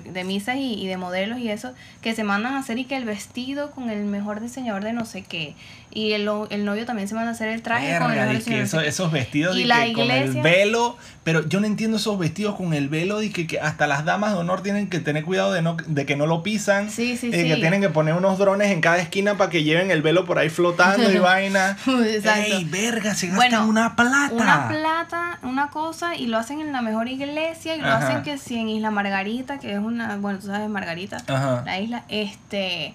[0.05, 2.95] de misas y, y de modelos y eso, que se mandan a hacer y que
[2.95, 5.55] el vestido con el mejor diseñador de no sé qué.
[5.97, 8.79] Y el, el novio también se manda a hacer el traje con el que eso-
[8.81, 12.53] esos vestidos Y la que con el iglesia- velo, pero yo no entiendo esos vestidos
[12.55, 15.51] con el velo y que, que hasta las damas de honor tienen que tener cuidado
[15.53, 18.37] de no de que no lo pisan, Sí, sí, eh, que tienen que poner unos
[18.37, 21.75] drones en cada esquina para que lleven el velo por ahí flotando y vaina.
[21.87, 22.55] Exacto.
[22.57, 24.29] Ey, verga, se gastan Bueno, una plata.
[24.33, 27.97] Una plata, una cosa, y lo hacen en la mejor iglesia, y lo Ajá.
[28.07, 31.63] hacen que si en Isla Margarita, que es una, bueno, tú sabes Margarita, Ajá.
[31.65, 32.93] la isla, este,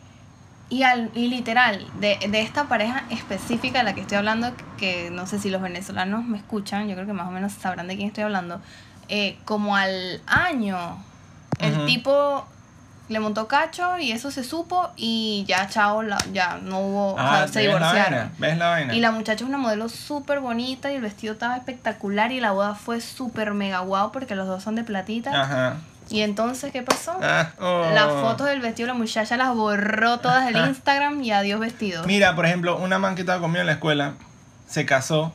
[0.73, 5.11] y, al, y literal, de, de esta pareja específica de la que estoy hablando, que
[5.11, 7.97] no sé si los venezolanos me escuchan, yo creo que más o menos sabrán de
[7.97, 8.61] quién estoy hablando,
[9.09, 10.79] eh, como al año,
[11.59, 12.47] el tipo
[13.09, 17.19] le montó cacho y eso se supo y ya chao, la- ya no hubo, o
[17.19, 18.13] sea, se Ah, ¿ves la divorciaron.
[18.13, 18.33] vaina?
[18.39, 18.95] ¿Ves la vaina?
[18.95, 22.53] Y la muchacha es una modelo súper bonita y el vestido estaba espectacular y la
[22.53, 25.39] boda fue súper mega guau porque los dos son de platita.
[25.43, 25.77] Ajá.
[26.13, 27.19] Y entonces, ¿qué pasó?
[27.23, 27.91] Ah, oh.
[27.95, 32.05] Las fotos del vestido la muchacha las borró todas del Instagram y adiós vestido.
[32.05, 34.13] Mira, por ejemplo, una man que estaba conmigo en la escuela
[34.69, 35.33] se casó.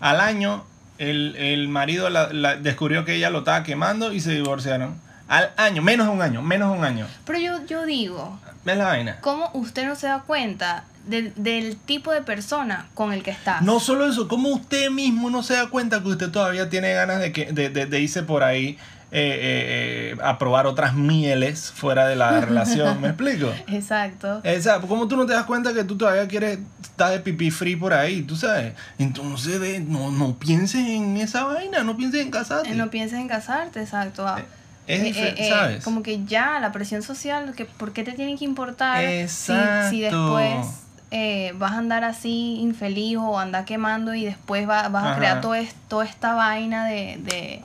[0.00, 0.64] Al año,
[0.98, 5.00] el, el marido la- la- descubrió que ella lo estaba quemando y se divorciaron.
[5.26, 7.06] Al año, menos de un año, menos de un año.
[7.24, 9.16] Pero yo, yo digo, ¿Ves la vaina?
[9.20, 13.60] ¿cómo usted no se da cuenta del, del tipo de persona con el que está?
[13.62, 17.20] No solo eso, como usted mismo no se da cuenta que usted todavía tiene ganas
[17.20, 18.78] de, que, de, de- de irse por ahí
[19.10, 23.00] eh, eh, eh, a probar otras mieles fuera de la relación?
[23.00, 23.52] ¿Me explico?
[23.68, 24.40] Exacto.
[24.44, 27.76] Esa, ¿Cómo tú no te das cuenta que tú todavía quieres estar de pipí free
[27.76, 28.22] por ahí?
[28.22, 28.74] ¿Tú sabes?
[28.98, 32.70] Entonces, no, no pienses en esa vaina, no pienses en casarte.
[32.70, 34.26] Eh, No pienses en casarte, exacto.
[34.26, 34.42] Ah,
[34.86, 35.84] es eh, eh, eh, ¿sabes?
[35.84, 39.90] Como que ya, la presión social, que ¿por qué te tiene que importar si, Exacto.
[39.90, 40.66] si después
[41.10, 45.40] eh, vas a andar así infeliz o andar quemando y después va- vas a crear
[45.40, 47.62] todo es- toda esta vaina de, de-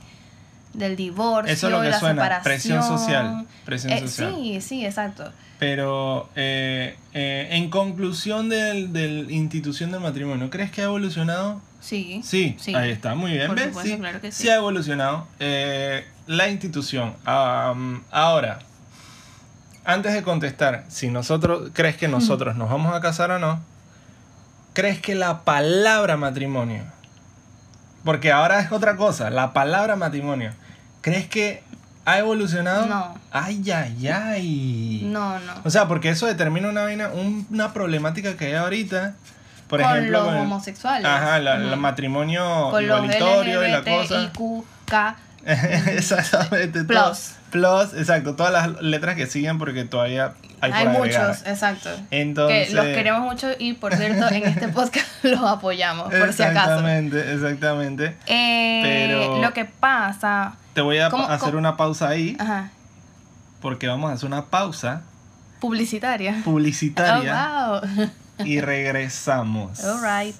[0.73, 2.43] del divorcio, Eso es lo de que la suena, separación.
[2.43, 4.35] presión social, presión Eh, social.
[4.35, 5.31] Sí, sí, exacto.
[5.59, 11.61] Pero eh, eh, en conclusión del, del institución del matrimonio, ¿crees que ha evolucionado?
[11.79, 12.21] Sí.
[12.23, 12.73] Sí, Sí.
[12.75, 13.47] ahí está, muy bien.
[13.47, 13.67] Por ¿ves?
[13.67, 14.49] supuesto, sí, claro que sí sí.
[14.49, 15.27] ha evolucionado.
[16.27, 17.13] La institución.
[17.25, 18.59] Ahora,
[19.85, 23.59] antes de contestar, si nosotros crees que nosotros nos vamos a casar o no,
[24.73, 26.83] crees que la palabra matrimonio,
[28.05, 30.51] porque ahora es otra cosa, la palabra matrimonio,
[31.03, 31.61] ¿crees que
[32.05, 32.87] ha evolucionado?
[32.87, 33.15] No.
[33.31, 35.01] Ay, ay, ay.
[35.05, 35.53] No, no.
[35.63, 39.13] O sea, porque eso determina una vaina, un- una problemática que hay ahorita.
[39.67, 41.05] Por con ejemplo, los con el- homosexuales.
[41.05, 44.23] Ajá, la- el matrimonio con los igualitario y la LGBT, cosa.
[44.23, 45.15] IQK.
[45.87, 46.83] Exactamente.
[46.83, 46.99] Plus.
[46.99, 48.35] todo- Plus, exacto.
[48.35, 51.89] Todas las letras que siguen porque todavía hay, Hay, por muchos, exacto.
[52.09, 56.41] Entonces, que los queremos mucho y por cierto en este podcast los apoyamos, por si
[56.43, 56.71] acaso.
[56.71, 58.15] Exactamente, exactamente.
[58.25, 60.55] Eh, Pero- Lo que pasa.
[60.73, 61.59] Te voy a ¿Cómo- pa- hacer cómo?
[61.59, 62.71] una pausa ahí Ajá.
[63.61, 65.03] porque vamos a hacer una pausa
[65.59, 66.41] Publicitaria.
[66.43, 68.09] publicitaria Oh, wow.
[68.45, 69.79] y regresamos.
[69.83, 70.35] Alright.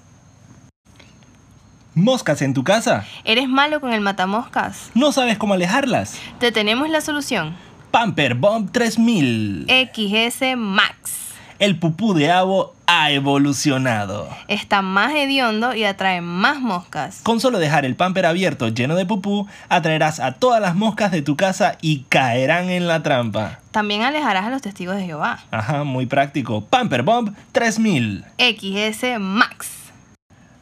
[1.96, 3.06] ¿Moscas en tu casa?
[3.24, 4.90] ¿Eres malo con el matamoscas?
[4.96, 6.18] ¿No sabes cómo alejarlas?
[6.40, 7.56] Te tenemos la solución.
[7.92, 9.68] Pamper Bomb 3000.
[9.70, 11.23] XS Max.
[11.64, 14.28] El pupú de abo ha evolucionado.
[14.50, 17.22] Está más hediondo y atrae más moscas.
[17.24, 21.22] Con solo dejar el pamper abierto lleno de pupú, atraerás a todas las moscas de
[21.22, 23.60] tu casa y caerán en la trampa.
[23.72, 25.40] También alejarás a los testigos de Jehová.
[25.52, 26.66] Ajá, muy práctico.
[26.66, 28.26] Pamper Bomb 3000.
[28.38, 29.70] XS Max.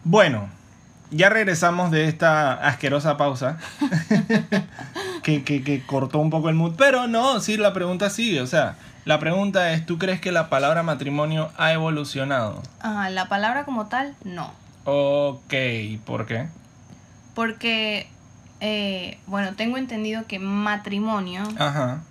[0.03, 0.49] Bueno,
[1.09, 3.57] ya regresamos de esta asquerosa pausa
[5.23, 6.73] que, que- que cortó un poco el mood.
[6.77, 8.39] Pero no, sí, la pregunta sigue.
[8.41, 12.61] O sea, la pregunta es, ¿tú crees que la palabra matrimonio ha evolucionado?
[12.79, 14.53] Ajá, la palabra como tal, no.
[14.85, 15.53] Ok,
[16.05, 16.47] ¿por qué?
[17.33, 18.07] Porque,
[18.59, 22.01] eh, bueno, tengo entendido que matrimonio Ajá.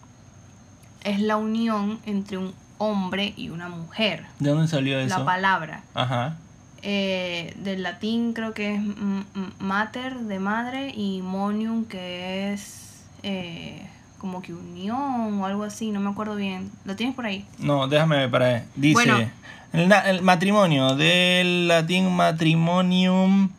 [1.05, 4.25] es la unión entre un hombre y una mujer.
[4.39, 5.19] ¿De dónde salió eso?
[5.19, 5.83] La palabra.
[5.95, 6.37] Ajá.
[6.83, 8.81] Eh, del latín creo que es
[9.59, 13.87] mater de madre y monium que es eh,
[14.21, 16.71] como que unión o algo así, no me acuerdo bien.
[16.85, 17.45] ¿Lo tienes por ahí?
[17.59, 18.65] No, déjame ver para ver.
[18.77, 19.31] Dice, Bueno.
[19.73, 23.51] el, matrimonio, del latín matrimonium,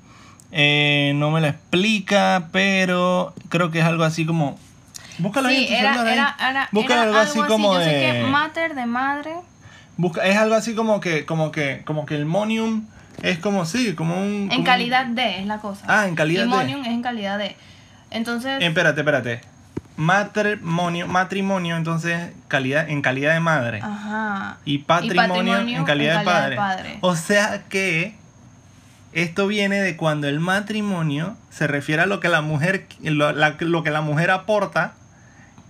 [0.52, 4.58] eh, no me lo explica, pero creo que es algo así como...
[5.18, 6.14] Búscalo ahí sí, era, ahí.
[6.14, 9.34] era, era, Busca era algo así como Yo sé de- que mater de madre.
[9.98, 12.86] Busca, es algo así como que, como que, como que el monium
[13.22, 14.44] es como, sí, como un...
[14.48, 15.86] como En un- calidad de es la cosa.
[15.88, 16.56] Ah, en calidad y de.
[16.56, 17.56] monium es en calidad de.
[18.10, 19.42] Entonces, Espérate, espérate.
[20.02, 23.80] Matrimonio, matrimonio, entonces, calidad, en calidad de madre.
[23.84, 24.58] ajá.
[24.66, 26.50] Y patrimonio, patrimonio en calidad, en de, calidad padre.
[26.50, 26.98] de padre.
[27.02, 28.16] O sea que
[29.14, 33.56] esto viene de cuando el matrimonio se refiere a lo que la mujer, lo, la-
[33.60, 34.94] lo que la mujer aporta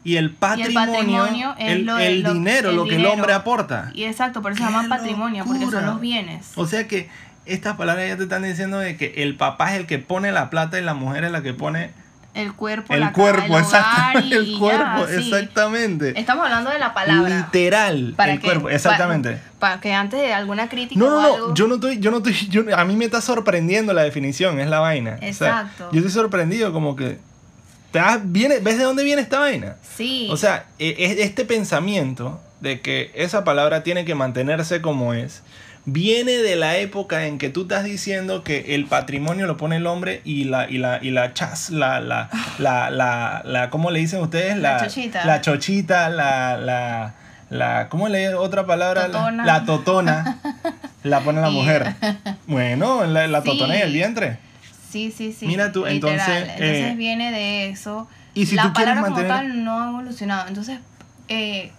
[0.03, 3.33] y el patrimonio, patrimonio es el, lo de- el lo- dinero, lo que el hombre
[3.33, 3.91] aporta.
[3.93, 6.51] Y exacto, por eso se ¡Qué llaman patrimonio, porque son los bienes.
[6.55, 7.09] O sea que
[7.45, 10.49] estas palabras ya te están diciendo de que el papá es el que pone la
[10.49, 11.91] plata y la mujer es la que pone
[12.33, 14.27] El cuerpo, el la cuerpo, exactamente.
[14.29, 15.31] y- El y cuerpo, ya, sí.
[15.33, 16.17] exactamente.
[16.19, 17.29] Estamos hablando de la palabra.
[17.37, 19.37] Literal, Para el que- cuerpo, exactamente.
[19.59, 22.17] Para que antes de alguna crítica No, o no, no, yo no estoy, yo no
[22.17, 25.15] estoy, yo- a mí me está sorprendiendo la definición, es la vaina.
[25.15, 25.89] O sea, Exacto.
[25.91, 27.19] yo estoy sorprendido como que,
[27.91, 29.75] te das- viene, ¿ves de dónde viene esta vaina?
[29.97, 30.29] Sí.
[30.31, 35.41] O sea, e- este pensamiento de que esa palabra tiene que mantenerse como es,
[35.85, 39.87] viene de la época en que tú estás diciendo que el patrimonio lo pone el
[39.87, 43.99] hombre y la, y la, y la chas, la, la, la, la, la, ¿cómo le
[43.99, 44.57] dicen ustedes?
[44.57, 45.25] La chochita.
[45.25, 47.15] La chochita, la, la,
[47.49, 49.07] la, ¿cómo le otra palabra?
[49.07, 49.45] La- Totona.
[49.45, 50.37] La, totona.
[51.03, 51.95] La pone la mujer.
[52.45, 53.49] Bueno, la, la Sí.
[53.49, 54.37] totona y el vientre.
[54.91, 55.47] sí, sí, sí.
[55.47, 56.15] Mira tú, literal.
[56.19, 58.07] entonces, Entonces eh, viene de eso.
[58.35, 60.47] y si la tú quieres palabra como mantener- tal no ha evolucionado.
[60.47, 60.77] Entonces,
[61.27, 61.71] eh,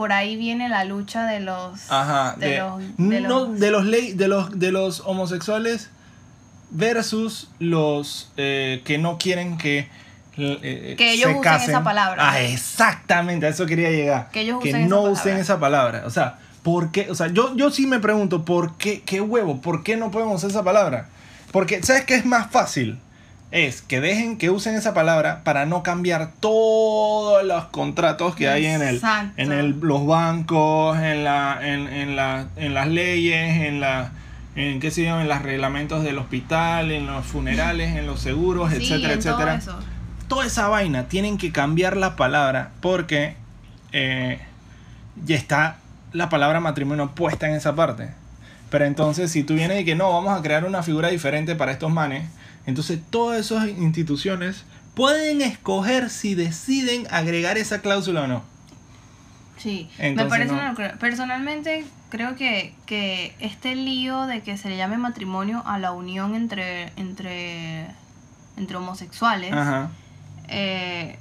[0.00, 1.78] por ahí viene la lucha de los.
[1.92, 2.78] Ajá, de, de, los.
[2.96, 5.90] De no, los- de los ley, de los de los homosexuales
[6.70, 9.90] versus los eh, que no quieren que
[10.38, 11.68] eh, Que ellos se usen casen.
[11.70, 12.30] esa palabra.
[12.30, 14.30] Ah, exactamente, a eso quería llegar.
[14.30, 15.12] Que ellos usen esa no palabra.
[15.12, 16.02] usen esa palabra.
[16.06, 17.10] O sea, ¿por qué?
[17.10, 19.02] O sea, yo, yo sí me pregunto, ¿por qué?
[19.02, 19.60] ¿Qué huevo?
[19.60, 21.08] ¿Por qué no podemos usar esa palabra?
[21.52, 22.98] Porque, ¿sabes qué es más fácil?
[23.50, 28.66] Es que dejen que usen esa palabra para no cambiar todos los contratos que hay
[28.66, 29.00] en el,
[29.36, 34.12] en el, los bancos, en, la, en, en, la, en las leyes, en la
[34.56, 38.70] en qué sé yo, en los reglamentos del hospital, en los funerales, en los seguros,
[38.72, 39.78] Sí, etcétera, todo etcétera eso.
[40.28, 43.36] toda esa vaina tienen que cambiar la palabra porque
[43.92, 44.40] eh,
[45.24, 45.76] ya está
[46.12, 48.10] la palabra matrimonio puesta en esa parte.
[48.70, 51.72] Pero entonces, si tú vienes y que no, vamos a crear una figura diferente para
[51.72, 52.28] estos manes,
[52.66, 58.42] entonces todas esas instituciones pueden escoger si deciden agregar esa cláusula o no.
[59.56, 60.98] Sí, Entonces, me parece no.
[60.98, 66.34] Personalmente, creo que, que este lío de que se le llame matrimonio a la unión
[66.34, 67.86] entre, entre,
[68.56, 69.90] entre homosexuales Ajá.
[70.48, 71.18] eh,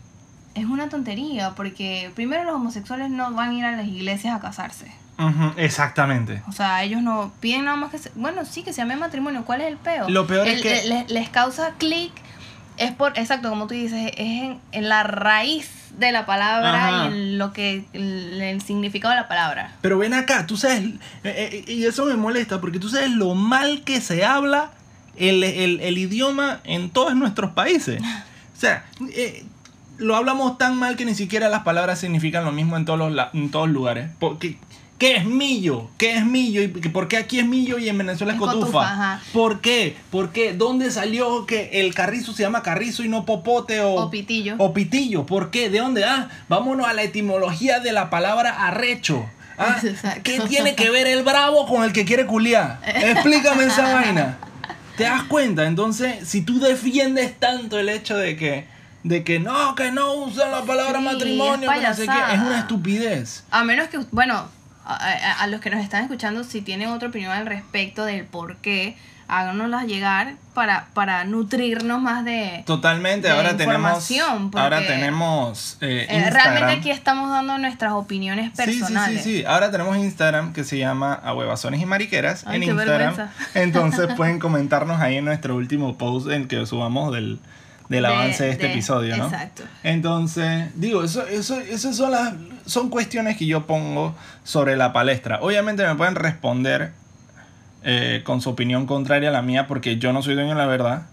[0.56, 4.40] es una tontería, porque primero los homosexuales no van a ir a las iglesias a
[4.40, 4.92] casarse.
[5.20, 6.42] Ujú, exactamente.
[6.48, 7.98] O sea, ellos no piden nada más que...
[7.98, 9.44] se- bueno, sí, que se llame matrimonio.
[9.46, 10.10] ¿Cuál es el peo?
[10.10, 12.12] Lo peor es que- le- les, les causa clic.
[12.78, 13.18] Es por...
[13.20, 17.04] Exacto, como tú dices, es en, en la raíz de la palabra Ajá.
[17.04, 17.84] y en lo que...
[17.94, 19.74] El, el significado de la palabra.
[19.82, 20.94] Pero ven acá, tú sabes, eh,
[21.26, 24.72] eh, y eso me molesta, porque tú sabes lo mal que se habla
[25.18, 28.02] el, el- el idioma en todos nuestros países.
[28.56, 28.84] O sea,
[29.16, 29.46] eh,
[29.98, 33.28] lo hablamos tan mal que ni siquiera las palabras significan lo mismo en todos los
[33.34, 34.10] en todos lugares.
[34.20, 34.58] Porque,
[35.00, 35.90] ¿Qué es millo?
[35.98, 36.62] ¿Qué es millo?
[36.62, 39.22] ¿Y por qué aquí es millo y en Venezuela es, cotufa?
[39.32, 39.96] ¿Por qué?
[40.12, 40.54] ¿Por qué?
[40.54, 44.56] ¿Dónde salió que el carrizo se llama carrizo y no popote o, O pitillo.
[44.58, 45.26] o pitillo?
[45.26, 45.70] ¿Por qué?
[45.70, 46.04] ¿De dónde?
[46.04, 49.26] Ah, vámonos a la etimología de la palabra arrecho.
[49.58, 49.78] Ah.
[50.24, 52.82] ¿Qué tiene que ver el bravo con el que quiere culiar?
[52.86, 54.38] Explícame esa vaina.
[54.98, 55.66] ¿Te das cuenta?
[55.66, 58.68] Entonces, si tú defiendes tanto el hecho de que,
[59.04, 62.40] de que no, que no usan la palabra Sí, matrimonio, es no sé qué, es
[62.42, 63.46] una estupidez.
[63.50, 64.59] A menos que, bueno,
[64.94, 68.58] a, a- los que nos están escuchando, si tienen otra opinión al respecto del por
[68.58, 68.96] qué,
[69.28, 72.64] háganoslas llegar para, para nutrirnos más de...
[72.66, 77.92] Totalmente, de ahora tenemos, información, porque, ahora tenemos eh, Eh, realmente aquí estamos dando nuestras
[77.94, 79.24] opiniones Sí, sí, sí, personales.
[79.24, 79.44] sí.
[79.46, 83.16] Ahora tenemos Instagram que se llama A Huevazones y Mariqueras Ay, en Instagram.
[83.16, 83.32] vergüenza.
[83.54, 87.40] Entonces pueden comentarnos ahí en nuestro último post en que subamos del,
[87.90, 89.26] del De- avance de este de- episodio, ¿no?
[89.26, 89.64] exacto.
[89.84, 92.34] Entonces, digo, eso, eso, esas son las
[92.66, 95.40] son cuestiones que yo pongo sobre la palestra.
[95.42, 96.92] Obviamente me pueden responder
[97.84, 100.66] eh, con su opinión contraria a la mía porque yo no soy dueño de la
[100.68, 101.04] verdad.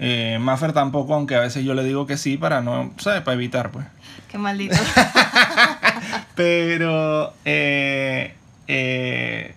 [0.00, 3.22] Eh, Maffer tampoco, aunque a veces yo le digo que sí para no, ¿sabes?
[3.22, 3.86] Para evitar, pues.
[4.30, 4.76] Qué maldito.
[6.34, 8.34] Pero eh,
[8.68, 9.54] eh,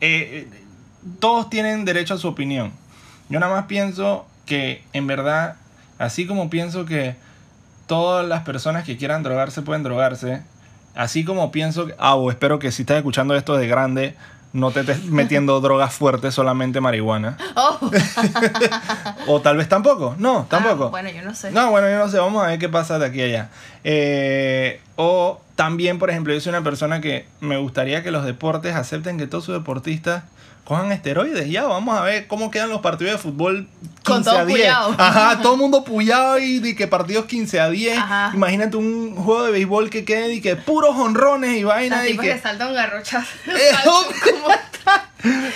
[0.00, 0.48] eh,
[1.20, 2.72] todos tienen derecho a su opinión.
[3.28, 5.56] Yo nada más pienso que en verdad,
[5.98, 7.16] así como pienso que
[7.86, 10.42] todas las personas que quieran drogarse pueden drogarse,
[10.94, 14.14] así como pienso que, ah, o espero que si estás escuchando esto de grande,
[14.52, 17.36] no te estés metiendo drogas fuertes, solamente marihuana.
[17.54, 17.78] Oh.
[19.28, 20.14] O tal vez tampoco.
[20.18, 20.86] No, tampoco.
[20.86, 21.50] Ah, bueno, yo no sé.
[21.50, 23.48] No, bueno, yo no sé, vamos a ver qué pasa de aquí a allá.
[23.82, 28.76] Eh, o también, por ejemplo, yo soy una persona que me gustaría que los deportes
[28.76, 30.24] acepten que todos sus deportistas
[30.66, 31.48] cojan esteroides.
[31.48, 33.68] Ya, vamos a ver cómo quedan los partidos de fútbol
[34.02, 34.58] 15 Con a todos 10.
[34.58, 34.96] puyados.
[34.98, 37.96] Ajá, todo el mundo puyado y de que partidos 15 a 10.
[37.96, 38.30] Ajá.
[38.34, 42.34] Imagínate un juego de béisbol que quede y que puros honrones y vaina y que
[42.34, 43.24] que saltan garrochas.
[43.84, 45.10] ¿Cómo está?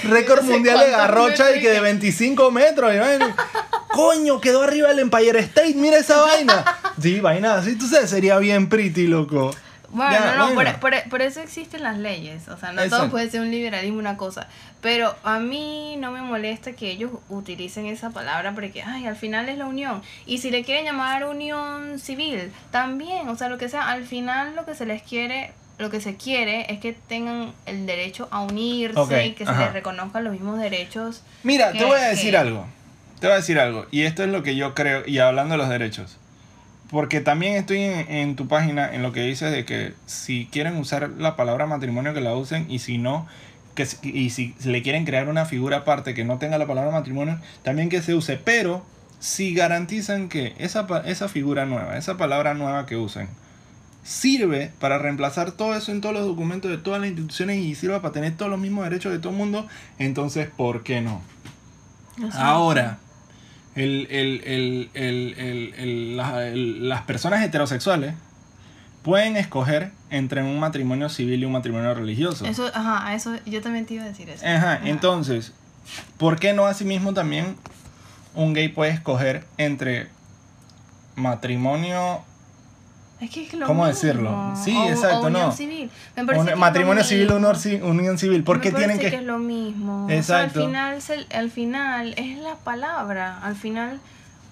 [0.04, 2.94] récord no mundial de garrocha y que de y que- 25 metros.
[2.94, 3.36] y vaina.
[3.92, 6.64] Coño, quedó arriba el Empire State, mira esa vaina.
[7.02, 9.50] Sí, vaina así, tú sabes, sería bien pretty, loco.
[9.92, 10.70] Bueno, Ya, no, bueno.
[10.80, 12.48] Por, por- por eso existen las leyes.
[12.48, 12.96] O sea, no Exacto.
[13.04, 14.46] todo puede ser un liberalismo, una cosa.
[14.80, 19.48] Pero a mí no me molesta que ellos utilicen esa palabra porque, ay, al final
[19.48, 20.00] es la unión.
[20.26, 23.28] Y si le quieren llamar unión civil, también.
[23.28, 26.16] O sea, lo que sea, al final lo que se les quiere, lo que se
[26.16, 29.64] quiere es que tengan el derecho a unirse Ok, y que se ajá.
[29.64, 31.22] les reconozcan los mismos derechos.
[31.42, 32.66] Mira, te que- voy a decir que- algo.
[33.18, 33.86] Te voy a decir algo.
[33.90, 36.16] Y esto es lo que yo creo, y hablando de los derechos.
[36.90, 40.76] Porque también estoy en, en tu página en lo que dices de que si quieren
[40.76, 43.26] usar la palabra matrimonio que la usen y si no,
[43.74, 47.38] que, y si le quieren crear una figura aparte que no tenga la palabra matrimonio,
[47.62, 48.36] también que se use.
[48.36, 48.84] Pero
[49.20, 53.28] si garantizan que esa, esa figura nueva, esa palabra nueva que usen,
[54.02, 58.00] sirve para reemplazar todo eso en todos los documentos de todas las instituciones y sirva
[58.00, 59.66] para tener todos los mismos derechos de todo el mundo,
[59.98, 61.22] entonces, ¿por qué no?
[62.34, 62.98] Ahora,
[63.82, 64.06] el-
[64.44, 68.14] el- el- el- el- la- las personas heterosexuales
[69.02, 72.44] pueden escoger entre un matrimonio civil y un matrimonio religioso.
[72.46, 74.44] Eso, ajá, eso, yo también te iba a decir eso.
[74.44, 74.88] Ajá, Ajá.
[74.88, 75.52] entonces,
[76.18, 77.56] ¿por qué no asimismo también
[78.34, 80.08] un gay puede escoger entre
[81.16, 82.22] matrimonio
[83.20, 83.94] Es que es lo ¿Cómo mismo.
[83.94, 84.54] decirlo?
[84.64, 85.52] Sí, O- exacto, o unión no.
[85.52, 85.90] civil.
[86.16, 88.42] Me parece un- que matrimonio civil unión, unión civil?
[88.44, 89.16] ¿Por qué tienen parece que...?
[89.16, 90.06] es lo mismo.
[90.08, 90.60] Exacto.
[90.60, 93.38] O sea, al final, se- al final es la palabra.
[93.42, 94.00] Al final,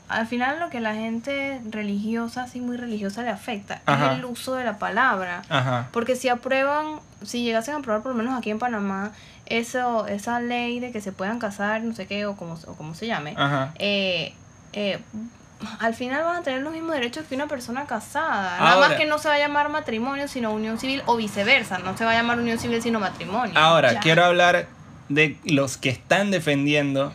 [0.08, 4.12] al final lo que la gente religiosa, así muy religiosa, le afecta Ajá.
[4.12, 5.42] es el uso de la palabra.
[5.48, 5.88] Ajá.
[5.92, 9.12] Porque si aprueban, si llegasen a aprobar por lo menos aquí en Panamá,
[9.46, 12.94] eso, esa ley de que se puedan casar, no sé qué, o como, o como
[12.94, 13.72] se llame, Ajá.
[13.78, 14.34] eh,
[14.74, 14.98] eh,
[15.80, 18.58] al final van a tener los mismos derechos que una persona casada.
[18.58, 21.78] Nada más que no se va a llamar matrimonio, sino unión civil, o viceversa.
[21.78, 23.58] No se va a llamar unión civil, sino matrimonio.
[23.58, 24.00] Ahora, Ya.
[24.00, 24.66] quiero hablar
[25.08, 27.12] de los que están defendiendo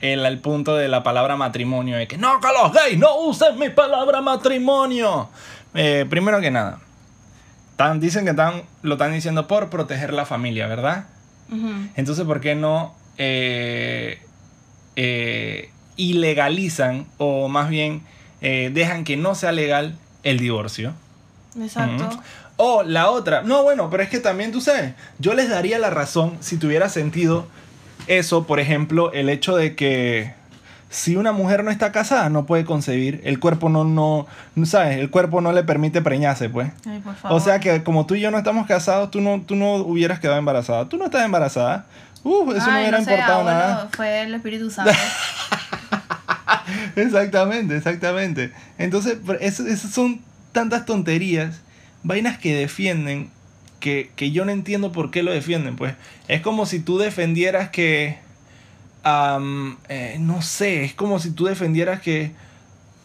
[0.00, 3.70] el, punto de la palabra matrimonio, de que no, que los gays no usen mi
[3.70, 5.30] palabra matrimonio.
[5.72, 6.80] Eh, primero que nada,
[7.76, 11.06] tan, dicen que están, lo están diciendo por proteger la familia, ¿verdad?
[11.94, 14.20] Entonces, ¿por qué no eh,
[14.96, 18.02] eh, ilegalizan o más bien
[18.40, 20.92] eh, dejan que no sea legal el divorcio.
[21.60, 22.10] Exacto.
[22.56, 25.90] O la otra, no, bueno, pero es que también tú sabes, yo les daría la
[25.90, 27.48] razón si tuviera sentido
[28.06, 30.34] eso, por ejemplo, el hecho de que
[30.90, 34.98] si una mujer no está casada no puede concebir, el cuerpo no, no, no sabes,
[34.98, 36.70] el cuerpo no le permite preñarse, pues.
[36.86, 37.36] Ay, por favor.
[37.36, 40.20] O sea que como tú y yo no estamos casados, tú no, tú no hubieras
[40.20, 40.88] quedado embarazada.
[40.88, 41.86] Tú no estás embarazada.
[42.22, 43.88] Uh, eso no hubiera sé, importado nada.
[43.92, 44.92] Fue el Espíritu Santo.
[46.96, 48.52] Exactamente, exactamente.
[48.78, 50.20] Entonces, esas son
[50.52, 51.60] tantas tonterías,
[52.02, 53.30] vainas que defienden,
[53.80, 55.76] que, que yo no entiendo por qué lo defienden.
[55.76, 55.94] Pues
[56.28, 58.18] es como si tú defendieras que,
[59.04, 62.32] eh, no sé, es como si tú defendieras que,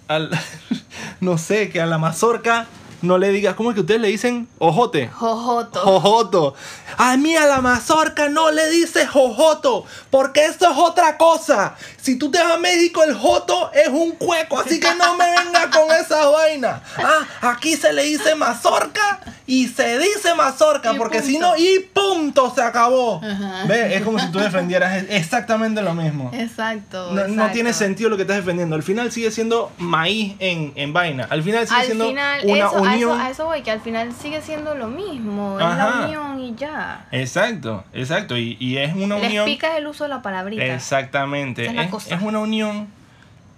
[0.08, 0.30] al,
[1.22, 2.68] no sé, que a la mazorca
[3.02, 4.48] no le digas, ¿cómo es que ustedes le dicen?
[4.58, 5.08] Ojote.
[5.08, 5.80] Jojoto.
[5.80, 6.54] Jojoto.
[6.98, 11.76] A mí a la mazorca no le dices jojoto, porque eso es otra cosa.
[12.02, 15.26] Si tú te vas a México, el joto es un cueco, así que no me
[15.26, 16.82] venga con esa vaina.
[16.98, 21.80] Ah, aquí se le dice mazorca y se dice mazorca, Y porque si no, y
[21.94, 23.22] punto, se acabó.
[23.24, 23.66] Ajá.
[23.68, 23.96] ¿Ve?
[23.96, 26.30] Es como si tú defendieras exactamente lo mismo.
[26.34, 27.12] Exacto.
[27.14, 28.76] No, tiene sentido lo que estás defendiendo.
[28.76, 31.28] Al final sigue siendo maíz en, en vaina.
[31.30, 33.22] Al final sigue Al siendo final, una eso, a eso, unión.
[33.22, 35.60] a eso voy, que al final sigue siendo lo mismo.
[35.60, 37.08] Es la unión y ya.
[37.12, 38.38] Exacto, exacto.
[38.38, 39.46] Y, y es una Les unión.
[39.46, 40.64] pica el uso de la palabrita.
[40.64, 41.66] Exactamente.
[41.66, 42.88] Es Es, es una unión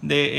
[0.02, 0.30] de,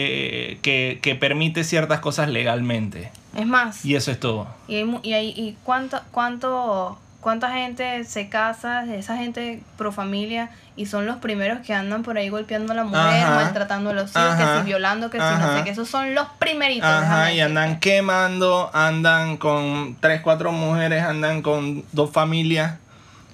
[0.52, 3.10] eh, que, que permite ciertas cosas legalmente.
[3.36, 4.46] Es más, Y eso es todo.
[4.68, 10.50] y, hay, y, hay- y cuánto, cuánto, cuánta gente se casa, esa gente pro familia,
[10.74, 13.34] y son los primeros que andan por ahí golpeando a la mujer, Ajá.
[13.36, 14.54] maltratando a los hijos, Ajá.
[14.54, 15.58] que si violando, que si no Ajá.
[15.58, 15.70] sé qué.
[15.70, 16.88] Esos son los primeritos.
[16.88, 22.78] Ajá, y andan quemando, andan con tres, cuatro mujeres, andan con dos familias.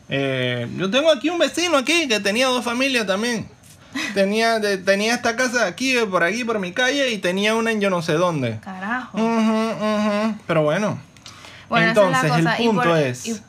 [0.08, 3.46] Eh, yo tengo aquí un vecino aquí que tenía dos familias también.
[4.14, 7.70] Tenía, de- tenía esta casa aquí, eh, por aquí, por mi calle, y tenía una
[7.72, 8.58] en yo no sé dónde.
[8.60, 9.16] Carajo.
[9.18, 10.34] Ujú, ujú.
[10.46, 10.98] Pero bueno.
[11.68, 12.56] Bueno, es Entonces, cosa.
[12.56, 13.26] el punto por- es.
[13.26, 13.40] y-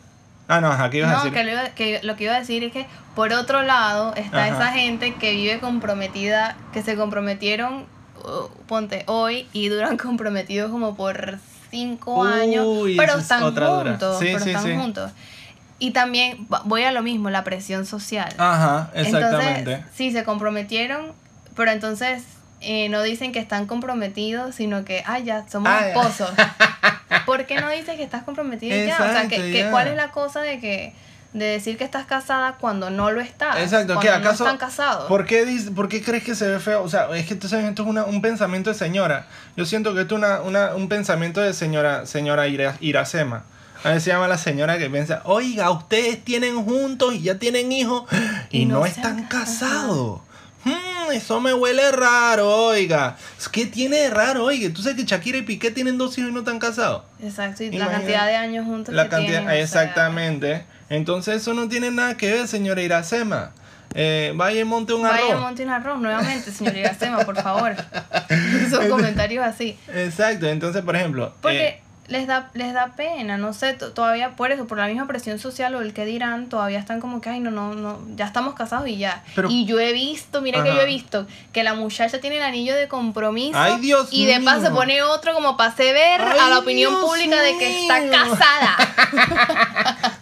[0.48, 1.34] ah, no, ajá, ¿qué ibas a No, decir?
[1.34, 4.46] que lo, iba- que lo que iba a decir es que por otro lado está
[4.46, 4.56] Ajá.
[4.56, 7.86] esa gente que vive comprometida, que se comprometieron,
[8.24, 11.38] uh, ponte, hoy y duran comprometidos como por
[11.72, 12.66] cinco Uy, años,
[12.98, 14.76] pero es están juntos, Sí, pero sí, están sí.
[14.76, 15.12] juntos.
[15.80, 18.34] Y también voy a lo mismo, la presión social.
[18.38, 19.72] Ajá, exactamente.
[19.74, 21.14] Entonces, sí, se comprometieron,
[21.56, 22.24] pero entonces
[22.62, 25.88] eh, no dicen que están comprometidos, sino que, ah, ya, somos Ah, ya.
[25.90, 26.30] esposos.
[27.26, 28.96] ¿Por qué no dices que estás comprometido ya?
[28.96, 29.68] O sea, que, que.
[29.72, 30.94] ¿cuál es la cosa de que
[31.32, 33.58] de decir que estás casada cuando no lo estás?
[33.60, 34.44] Exacto, ¿qué acaso?
[34.46, 35.06] no están casados.
[35.08, 36.82] ¿por qué, dice- ¿Por qué crees que se ve feo?
[36.82, 39.28] O sea, es que sabes, esto es una- un pensamiento de señora.
[39.56, 43.44] Yo siento que esto es una, una- un pensamiento de señora, señora Ira- Iracema.
[43.84, 47.72] A ver se llama la señora que piensa, oiga, ustedes tienen juntos y ya tienen
[47.72, 48.04] hijos
[48.50, 50.22] y, Y no, están han casado".
[50.22, 50.22] casados.
[50.66, 53.16] Hmm, eso me huele raro, oiga.
[53.54, 54.70] ¿Qué tiene de raro, oiga?
[54.74, 57.04] ¿Tú sabes que Shakira y Piqué tienen dos hijos y no están casados?
[57.24, 60.66] Exacto, y la cantidad de años juntos La que cantidad, tienen, o sea, exactamente.
[60.90, 63.52] Entonces eso no tiene nada que ver, señora Iracema.
[63.96, 65.42] Eh, vaya y monte un Vaya, arroz.
[65.42, 67.76] monte un arroz nuevamente, señor Iracema, por favor.
[68.68, 69.78] Esos comentarios así.
[69.96, 74.32] Exacto, entonces por ejemplo, Porque eh, les da les da pena, no sé, to- todavía
[74.36, 77.30] por eso, por la misma presión social o el que dirán, todavía están como que,
[77.30, 79.24] ay, no, no, no, ya estamos casados y ya.
[79.36, 82.44] Pero- y yo he visto, mira que yo he visto, que la muchacha tiene el
[82.44, 86.40] anillo de compromiso Ay, Dios y de paso pone otro como para hacer ver Ay,
[86.40, 88.76] a la opinión Dios pública de que está casada.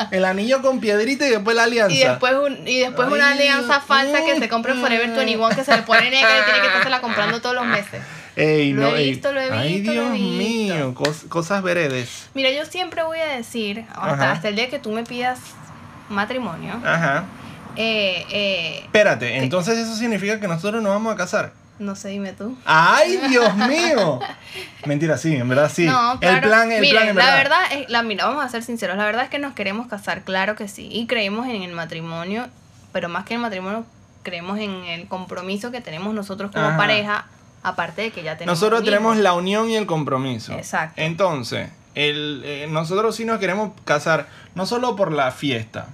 [0.12, 1.96] el anillo con piedrita y después la alianza.
[1.96, 3.84] y después un, y después una alianza Dios.
[3.86, 6.68] falsa que se compra en Forever 21 que se le pone negra y tiene que
[6.68, 8.02] estársela comprando todos los meses.
[8.40, 9.10] Ey, Lo no, he ey.
[9.14, 10.76] visto, lo he Ay, visto, lo Dios he visto.
[10.76, 12.30] mío, cos- cosas veredes.
[12.36, 15.40] Mira, yo siempre voy a decir, hasta, hasta el día que tú me pidas
[16.10, 17.26] matrimonio, Ajá.
[17.76, 21.52] eh, eh, Espérate, entonces eso significa que nosotros nos vamos a casar.
[21.80, 22.56] no sé, dime tú.
[22.66, 24.20] ¡Ay, Dios mío!
[24.86, 25.86] Mentira, sí, en verdad sí.
[25.86, 26.36] No, claro.
[26.38, 27.38] El plan, el Miren, plan, en la verdad.
[27.70, 30.22] verdad, es, la, mira, vamos a ser sinceros, la verdad es que nos queremos casar,
[30.24, 32.48] claro que sí, y creemos en el matrimonio,
[32.94, 33.84] pero más que el matrimonio,
[34.24, 36.78] creemos en el compromiso que tenemos nosotros como Ajá.
[36.78, 37.26] pareja,
[37.70, 40.54] aparte de que ya tenemos Nosotros tenemos la unión y el compromiso.
[40.54, 41.02] Exacto.
[41.02, 45.88] Entonces, el, eh, nosotros sí nos queremos casar, no solo por la fiesta,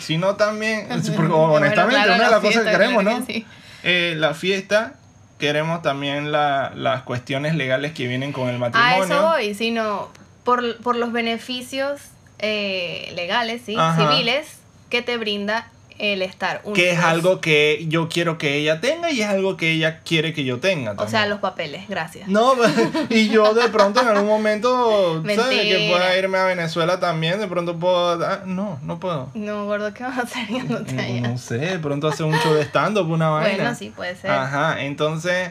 [0.00, 3.26] sino también, porque honestamente, claro, una de la las cosas que queremos, claro ¿no?
[3.26, 3.46] que sí.
[3.84, 4.94] Eh, la fiesta,
[5.38, 9.04] queremos también la- las cuestiones legales que vienen con el A matrimonio.
[9.04, 10.08] eso voy, sino
[10.44, 12.00] por, por los beneficios
[12.40, 13.76] eh, legales, ¿sí?
[13.78, 13.96] Ajá.
[14.10, 14.46] civiles,
[14.90, 15.68] que te brinda
[15.98, 16.78] el estar unidos.
[16.78, 20.32] que es algo que yo quiero que ella tenga y es algo que ella quiere
[20.32, 20.92] que yo tenga.
[20.92, 21.10] O También.
[21.10, 22.28] sea, los papeles, gracias.
[22.28, 22.54] No,
[23.10, 25.60] y yo de pronto en algún momento, ¿sabes?
[25.60, 28.24] Que pueda irme a Venezuela también, de pronto puedo...
[28.24, 29.30] ah, no, no puedo.
[29.34, 31.20] No, gordo, ¿qué vas a hacer allá?
[31.28, 33.56] No sé, de pronto hacer un show de stand-up, una vaina.
[33.56, 34.30] Bueno, sí, puede ser.
[34.30, 35.50] Ajá, entonces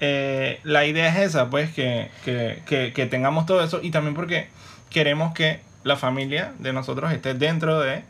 [0.00, 4.14] eh, la idea es esa, pues, que, que, que, que tengamos todo eso y también
[4.14, 4.48] porque
[4.88, 8.02] queremos que la familia de nosotros esté dentro de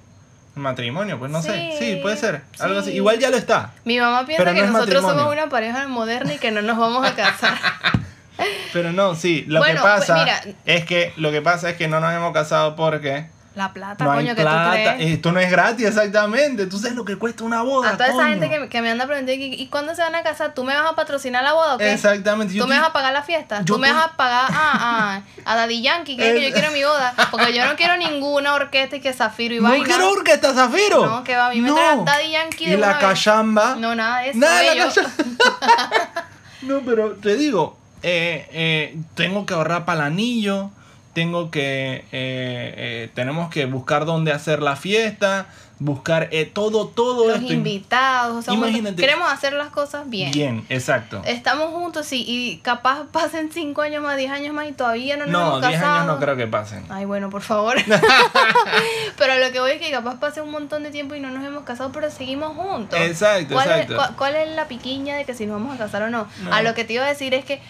[0.54, 2.90] matrimonio, pues no sé, sí, puede ser, algo así.
[2.90, 2.96] sí.
[2.96, 6.38] Igual ya lo está, Mi mamá piensa no que nosotros somos una pareja moderna y
[6.38, 7.56] que no nos vamos a casar.
[8.72, 10.58] pero no, sí, lo Bueno, que pasa pues, mira.
[10.66, 13.26] es que lo que pasa es que no nos hemos casado porque
[13.56, 15.12] La plata, no hay coño, que plata, tú crees.
[15.14, 17.88] esto no es gratis exactamente, tú sabes lo que cuesta una boda.
[17.90, 18.28] A toda esa coño.
[18.28, 20.54] gente que, que me anda preguntando, ¿y, y cuándo se van a casar?
[20.54, 21.92] ¿Tú me vas a patrocinar la boda o qué?
[21.92, 22.54] Exactamente.
[22.54, 23.58] yo ¿Tú me te- vas a pagar la fiesta?
[23.58, 26.16] yo ¿Tú me te- vas a pagar a, a, a Daddy Yankee?
[26.16, 27.12] que es que yo quiero mi boda?
[27.32, 29.84] Porque yo no quiero ninguna orquesta y que Zafiro y No vaina.
[29.84, 31.04] quiero orquesta Zafiro.
[31.04, 33.74] No, que va, a mí me trae Daddy Yankee de Y la cachamba.
[33.74, 34.38] No, nada de eso.
[34.38, 35.10] Nada de la cachamba.
[36.62, 40.70] no, pero te digo, eh, eh, tengo que ahorrar para el anillo.
[41.12, 42.04] Tengo que.
[42.12, 45.46] eh, eh, tenemos que buscar dónde hacer la fiesta.
[45.82, 47.54] Buscar eh, todo, todo Los esto.
[47.54, 48.36] invitados.
[48.36, 48.96] O sea, Imagínate.
[49.00, 50.30] queremos hacer las cosas bien.
[50.30, 51.22] Bien, exacto.
[51.24, 55.24] Estamos juntos sí, y capaz pasen 5 años más, 10 años más y todavía no
[55.24, 55.94] nos No, hemos 10 casado.
[56.00, 56.84] años no creo que pasen.
[56.90, 57.76] Ay, bueno, por favor.
[59.16, 61.44] pero lo que voy es que capaz pase un montón de tiempo y no nos
[61.44, 62.98] hemos casado, pero seguimos juntos.
[63.00, 63.94] Exacto, ¿Cuál exacto.
[63.94, 66.26] Es, cua- ¿Cuál es la piquiña de que si nos vamos a casar o no?
[66.42, 66.52] No.
[66.52, 67.60] A lo que te iba a decir es que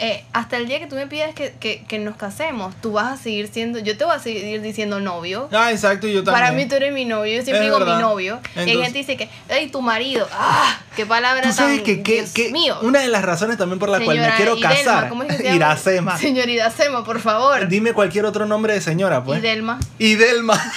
[0.00, 3.12] eh, hasta el día que tú me pidas que, que, que nos casemos, tú vas
[3.12, 5.48] a seguir siendo, yo te voy a seguir diciendo novio.
[5.52, 6.34] Ah, exacto, yo también.
[6.44, 7.96] Para mí tú eres mi novio, yo siempre Es digo verdad.
[7.96, 8.40] mi novio.
[8.56, 10.26] y hay Entonces- gente dice que, ay, tu marido.
[10.32, 10.78] ¡Ah!
[10.96, 12.78] ¡Qué palabra Tú sabes tan, que, que, Dios que mío!
[12.82, 15.08] una de las razones también por la cual me Señora quiero Idelma, casar.
[15.10, 15.56] ¿cómo es que se llama?
[15.56, 16.18] Iracema.
[16.18, 17.68] Señor Iracema, por favor.
[17.68, 19.38] Dime cualquier otro nombre de señora, pues.
[19.40, 19.78] Idelma.
[19.98, 20.58] Idelma.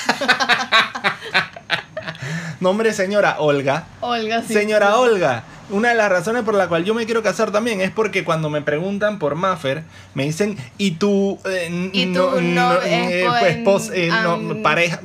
[2.59, 3.85] Nombre de señora Olga.
[3.99, 4.53] Olga, sí.
[4.53, 7.91] Señora Olga, una de las razones por la cual yo me quiero casar también es
[7.91, 9.83] porque cuando me preguntan por Maffer,
[10.13, 14.61] me dicen, ¿y tu, eh, ¿Y no, tu no, no- eh, pues, eh, no, am-
[14.61, 14.99] pareja?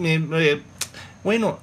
[1.25, 1.59] bueno.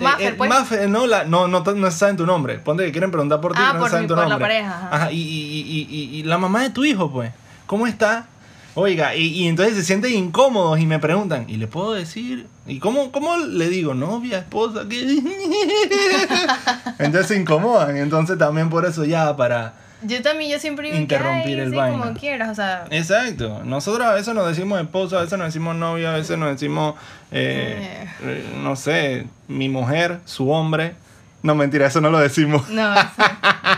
[0.00, 0.50] Maffer, eh, pues.
[0.50, 2.58] Maffer, no, la, no, no, no saben tu nombre.
[2.58, 4.48] Ponte que quieren preguntar por ti, Ah, no por saben mi- tu por la nombre.
[4.48, 5.12] pareja, ajá.
[5.12, 7.32] y, y, y, y, y la mamá de tu hijo, pues,
[7.66, 8.26] ¿cómo está?
[8.78, 12.46] Oiga, y, y entonces se sienten incómodos y me preguntan, ¿y le puedo decir?
[12.66, 13.94] ¿Y cómo, cómo le digo?
[13.94, 14.82] ¿Novia, esposa?
[14.86, 15.00] ¿Qué?
[16.98, 17.96] entonces se incomodan.
[17.96, 19.72] Entonces también por eso ya para...
[20.02, 21.98] Yo también, yo siempre digo Interrumpir que, el sí, vaina.
[21.98, 22.84] como quieras, o sea...
[22.90, 23.62] Exacto.
[23.64, 26.96] Nosotros a veces nos decimos esposa, a veces nos decimos novia, a veces nos decimos,
[27.32, 30.96] eh, eh, no sé, mi mujer, su hombre.
[31.42, 32.68] No, mentira, eso no lo decimos.
[32.68, 32.94] No.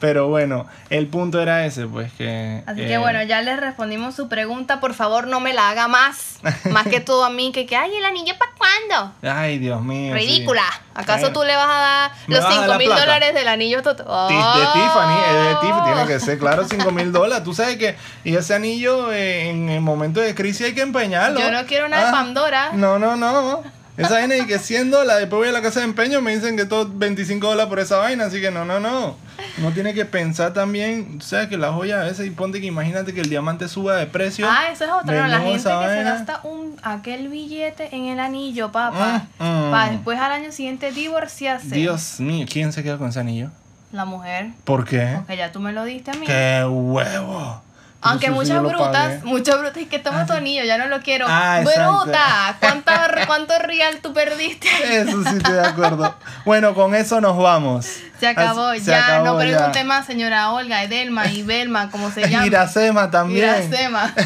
[0.00, 2.62] Pero bueno, el punto era ese, pues que...
[2.66, 4.80] Así eh, que bueno, ya les respondimos su pregunta.
[4.80, 6.38] Por favor, no me la haga más.
[6.70, 9.12] Más que todo a mí, que, que ay, ¿el anillo para cuándo?
[9.22, 10.14] Ay, Dios mío.
[10.16, 10.20] sí.
[10.26, 10.62] Ridícula.
[10.94, 11.34] ¿Acaso Bueno.
[11.40, 13.82] tú le vas a dar los vas a dar 5 la mil dólares del anillo?
[13.82, 14.28] Ti- De ¡Oh!
[14.28, 17.44] Tiffany, es de Tiffany, tiene que ser, claro, 5 mil dólares.
[17.44, 17.94] Tú sabes que
[18.24, 21.40] y ese anillo eh, en el momento de crisis hay que empeñarlo.
[21.40, 22.70] Yo no quiero nada de Ah, Pandora.
[22.72, 23.62] No, no, no.
[23.98, 26.56] Esa vaina y que 100 dólares, después voy a la casa de empeño me dicen
[26.56, 29.16] que todo 25 dólares por esa vaina, así que no, no, no.
[29.58, 32.66] No tiene que pensar también, tú sabes que la joya a veces, y ponte que
[32.66, 34.46] imagínate que el diamante suba de precio.
[34.48, 35.22] Ah, eso es otra.
[35.22, 39.26] No, la gente que se gasta un, aquel billete en el anillo, papá.
[39.38, 39.70] Mm, mm.
[39.70, 41.74] Para después al año siguiente divorciarse.
[41.74, 43.50] Dios mío, ¿quién se queda con ese anillo?
[43.92, 44.50] La mujer.
[44.64, 45.14] ¿Por qué?
[45.16, 46.26] Porque ya tú me lo diste a mí.
[46.26, 47.62] ¡Qué huevo!
[48.02, 51.26] Aunque muchas brutas, muchas brutas, y que toma tu anillo, ya no lo quiero.
[51.28, 51.60] Ah.
[51.62, 52.56] ¡Bruta!
[52.58, 52.92] ¿Cuánto,
[53.26, 54.68] ¿Cuánto real tú perdiste?
[55.00, 56.14] Eso sí estoy de acuerdo.
[56.46, 57.86] Bueno, con eso nos vamos.
[58.18, 59.04] Se acabó, Así- se ya.
[59.06, 59.56] acabó no ya.
[59.56, 62.46] pregunte más, señora Olga, Edelma y Belma, como se llama.
[62.46, 63.44] Iracema también.
[63.44, 64.14] Iracema.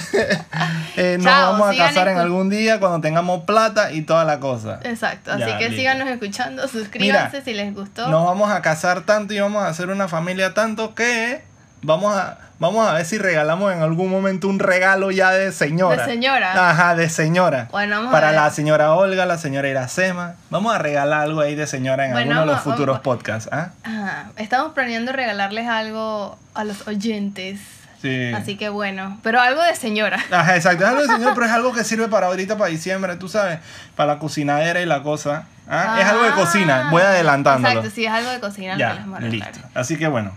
[0.97, 4.39] Eh, nos Chao, vamos a casar en algún día cuando tengamos plata y toda la
[4.39, 4.79] cosa.
[4.85, 5.79] Exacto, así Ya, que listo.
[5.81, 8.07] síganos escuchando, suscríbanse Mira, si les gustó.
[8.09, 11.43] Nos vamos a casar tanto y vamos a hacer una familia tanto que
[11.85, 16.07] vamos a vamos a ver si regalamos en algún momento un regalo ya de señora.
[16.07, 16.71] De señora.
[16.71, 17.69] Ajá, de señora.
[17.71, 18.37] Bueno, vamos a Para ver.
[18.41, 20.35] la señora Olga, la señora Iracema.
[20.51, 23.03] Vamos a regalar algo ahí de señora en Bueno, alguno de los vamos- futuros vamos-
[23.05, 23.49] podcasts.
[23.53, 23.69] ¿ah?
[23.85, 27.61] Ajá, estamos planeando regalarles algo a los oyentes.
[28.01, 28.33] Sí.
[28.35, 30.19] Así que bueno, pero algo de señora.
[30.31, 30.85] Ajá, exacto.
[30.85, 33.61] Es algo de señor, pero es algo que sirve para ahorita, para diciembre, tú sabes,
[33.97, 35.47] para la cocinadera y la cosa.
[35.69, 35.97] ¿ah?
[35.99, 37.69] Es algo de cocina, voy Ah, adelantándolo.
[37.81, 38.77] Exacto, sí, es algo de cocina.
[38.77, 39.59] Ya, vamos listo.
[39.75, 40.33] Así que bueno,